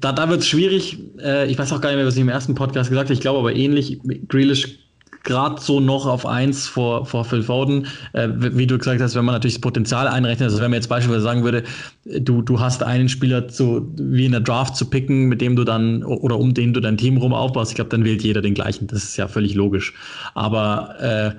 [0.00, 0.98] da, da wird es schwierig.
[1.20, 3.14] Äh, ich weiß auch gar nicht mehr, was ich im ersten Podcast gesagt habe.
[3.14, 4.00] Ich glaube aber ähnlich.
[4.28, 4.78] Grealish
[5.24, 7.86] gerade so noch auf eins vor, vor Phil Foden.
[8.12, 10.88] Äh, wie du gesagt hast, wenn man natürlich das Potenzial einrechnet, also wenn man jetzt
[10.88, 11.64] beispielsweise sagen würde,
[12.04, 15.64] du, du hast einen Spieler zu, wie in der Draft zu picken, mit dem du
[15.64, 18.54] dann oder um den du dein Team rum aufbaust, ich glaube, dann wählt jeder den
[18.54, 18.86] gleichen.
[18.86, 19.94] Das ist ja völlig logisch.
[20.34, 21.32] Aber äh,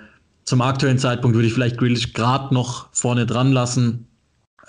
[0.45, 4.07] zum aktuellen Zeitpunkt würde ich vielleicht Grealish gerade noch vorne dran lassen.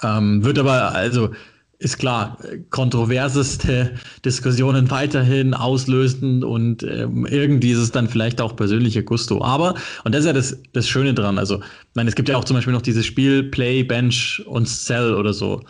[0.03, 1.31] Ähm, wird aber, also
[1.79, 2.39] ist klar,
[2.71, 3.95] kontroverseste
[4.25, 9.43] Diskussionen weiterhin auslösen und ähm, irgendwie ist es dann vielleicht auch persönliche Gusto.
[9.43, 12.37] Aber, und das ist ja das, das Schöne dran, also, ich meine, es gibt ja
[12.37, 15.63] auch zum Beispiel noch dieses Spiel Play, Bench und Sell oder so.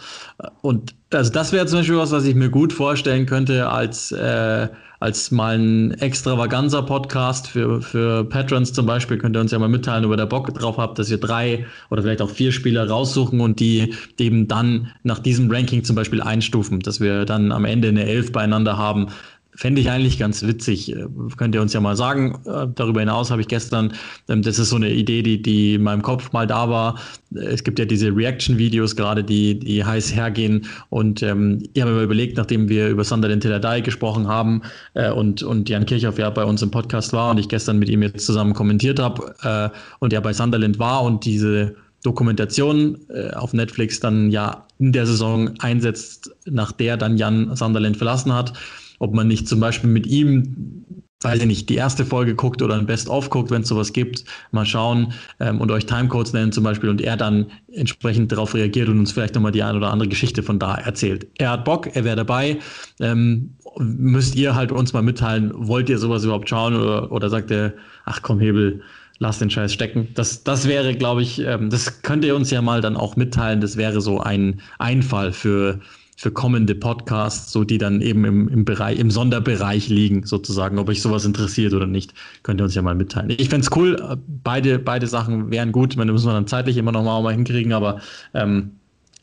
[0.62, 4.68] Und also das wäre zum Beispiel was, was ich mir gut vorstellen könnte als äh,
[5.04, 9.18] als mal ein extravaganza Podcast für, für Patrons zum Beispiel.
[9.18, 11.66] Könnt ihr uns ja mal mitteilen, ob ihr da Bock drauf habt, dass wir drei
[11.90, 16.22] oder vielleicht auch vier Spieler raussuchen und die eben dann nach diesem Ranking zum Beispiel
[16.22, 19.08] einstufen, dass wir dann am Ende eine Elf beieinander haben.
[19.56, 20.94] Fände ich eigentlich ganz witzig.
[20.94, 22.38] Äh, könnt ihr uns ja mal sagen.
[22.46, 23.92] Äh, darüber hinaus habe ich gestern,
[24.28, 26.98] ähm, das ist so eine Idee, die, die in meinem Kopf mal da war.
[27.34, 30.66] Es gibt ja diese Reaction-Videos gerade, die, die heiß hergehen.
[30.90, 34.62] Und ähm, ich habe mir überlegt, nachdem wir über Sunderland Till gesprochen haben
[34.94, 37.88] äh, und, und Jan Kirchhoff ja bei uns im Podcast war und ich gestern mit
[37.88, 43.30] ihm jetzt zusammen kommentiert habe äh, und er bei Sunderland war und diese Dokumentation äh,
[43.30, 48.52] auf Netflix dann ja in der Saison einsetzt, nach der dann Jan Sunderland verlassen hat
[48.98, 50.84] ob man nicht zum Beispiel mit ihm,
[51.22, 54.24] weiß ich nicht, die erste Folge guckt oder ein Best-of guckt, wenn es sowas gibt,
[54.52, 58.88] mal schauen ähm, und euch Timecodes nennen zum Beispiel und er dann entsprechend darauf reagiert
[58.88, 61.26] und uns vielleicht nochmal die eine oder andere Geschichte von da erzählt.
[61.38, 62.58] Er hat Bock, er wäre dabei.
[63.00, 67.50] Ähm, müsst ihr halt uns mal mitteilen, wollt ihr sowas überhaupt schauen oder, oder sagt
[67.50, 67.72] er,
[68.04, 68.82] ach komm, Hebel,
[69.18, 70.08] lass den Scheiß stecken.
[70.14, 73.60] Das, das wäre, glaube ich, ähm, das könnt ihr uns ja mal dann auch mitteilen.
[73.60, 75.80] Das wäre so ein Einfall für
[76.16, 80.88] für kommende Podcasts, so die dann eben im, im Bereich, im Sonderbereich liegen, sozusagen, ob
[80.88, 83.30] euch sowas interessiert oder nicht, könnt ihr uns ja mal mitteilen.
[83.30, 86.76] Ich fände es cool, beide, beide Sachen wären gut, ich meine, müssen wir dann zeitlich
[86.76, 88.00] immer noch mal, mal hinkriegen, aber
[88.32, 88.72] ähm,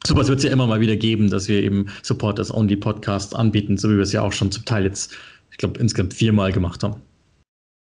[0.06, 3.78] sowas wird es ja immer mal wieder geben, dass wir eben Supporters Only Podcasts anbieten,
[3.78, 5.14] so wie wir es ja auch schon zum Teil jetzt,
[5.52, 7.02] ich glaube, insgesamt viermal gemacht haben.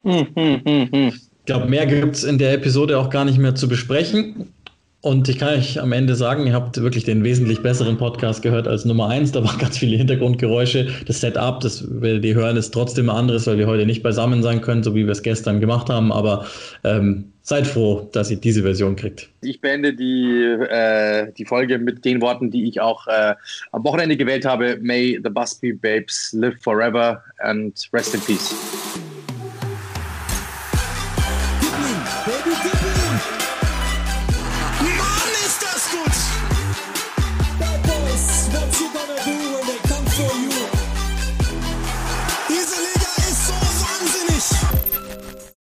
[0.03, 1.07] Hm, hm, hm, hm.
[1.07, 4.49] ich glaube, mehr gibt es in der Episode auch gar nicht mehr zu besprechen.
[5.03, 8.69] Und ich kann euch am Ende sagen, ihr habt wirklich den wesentlich besseren Podcast gehört
[8.69, 9.33] als Nummer eins.
[9.33, 10.87] Da waren ganz viele Hintergrundgeräusche.
[11.05, 14.61] Das Setup, das werdet ihr hören, ist trotzdem anderes, weil wir heute nicht beisammen sein
[14.61, 16.13] können, so wie wir es gestern gemacht haben.
[16.13, 16.45] Aber
[16.85, 19.27] ähm, seid froh, dass ihr diese Version kriegt.
[19.41, 23.35] Ich beende die, äh, die Folge mit den Worten, die ich auch äh,
[23.73, 24.77] am Wochenende gewählt habe.
[24.81, 28.55] May the Busby Babes live forever and rest in peace.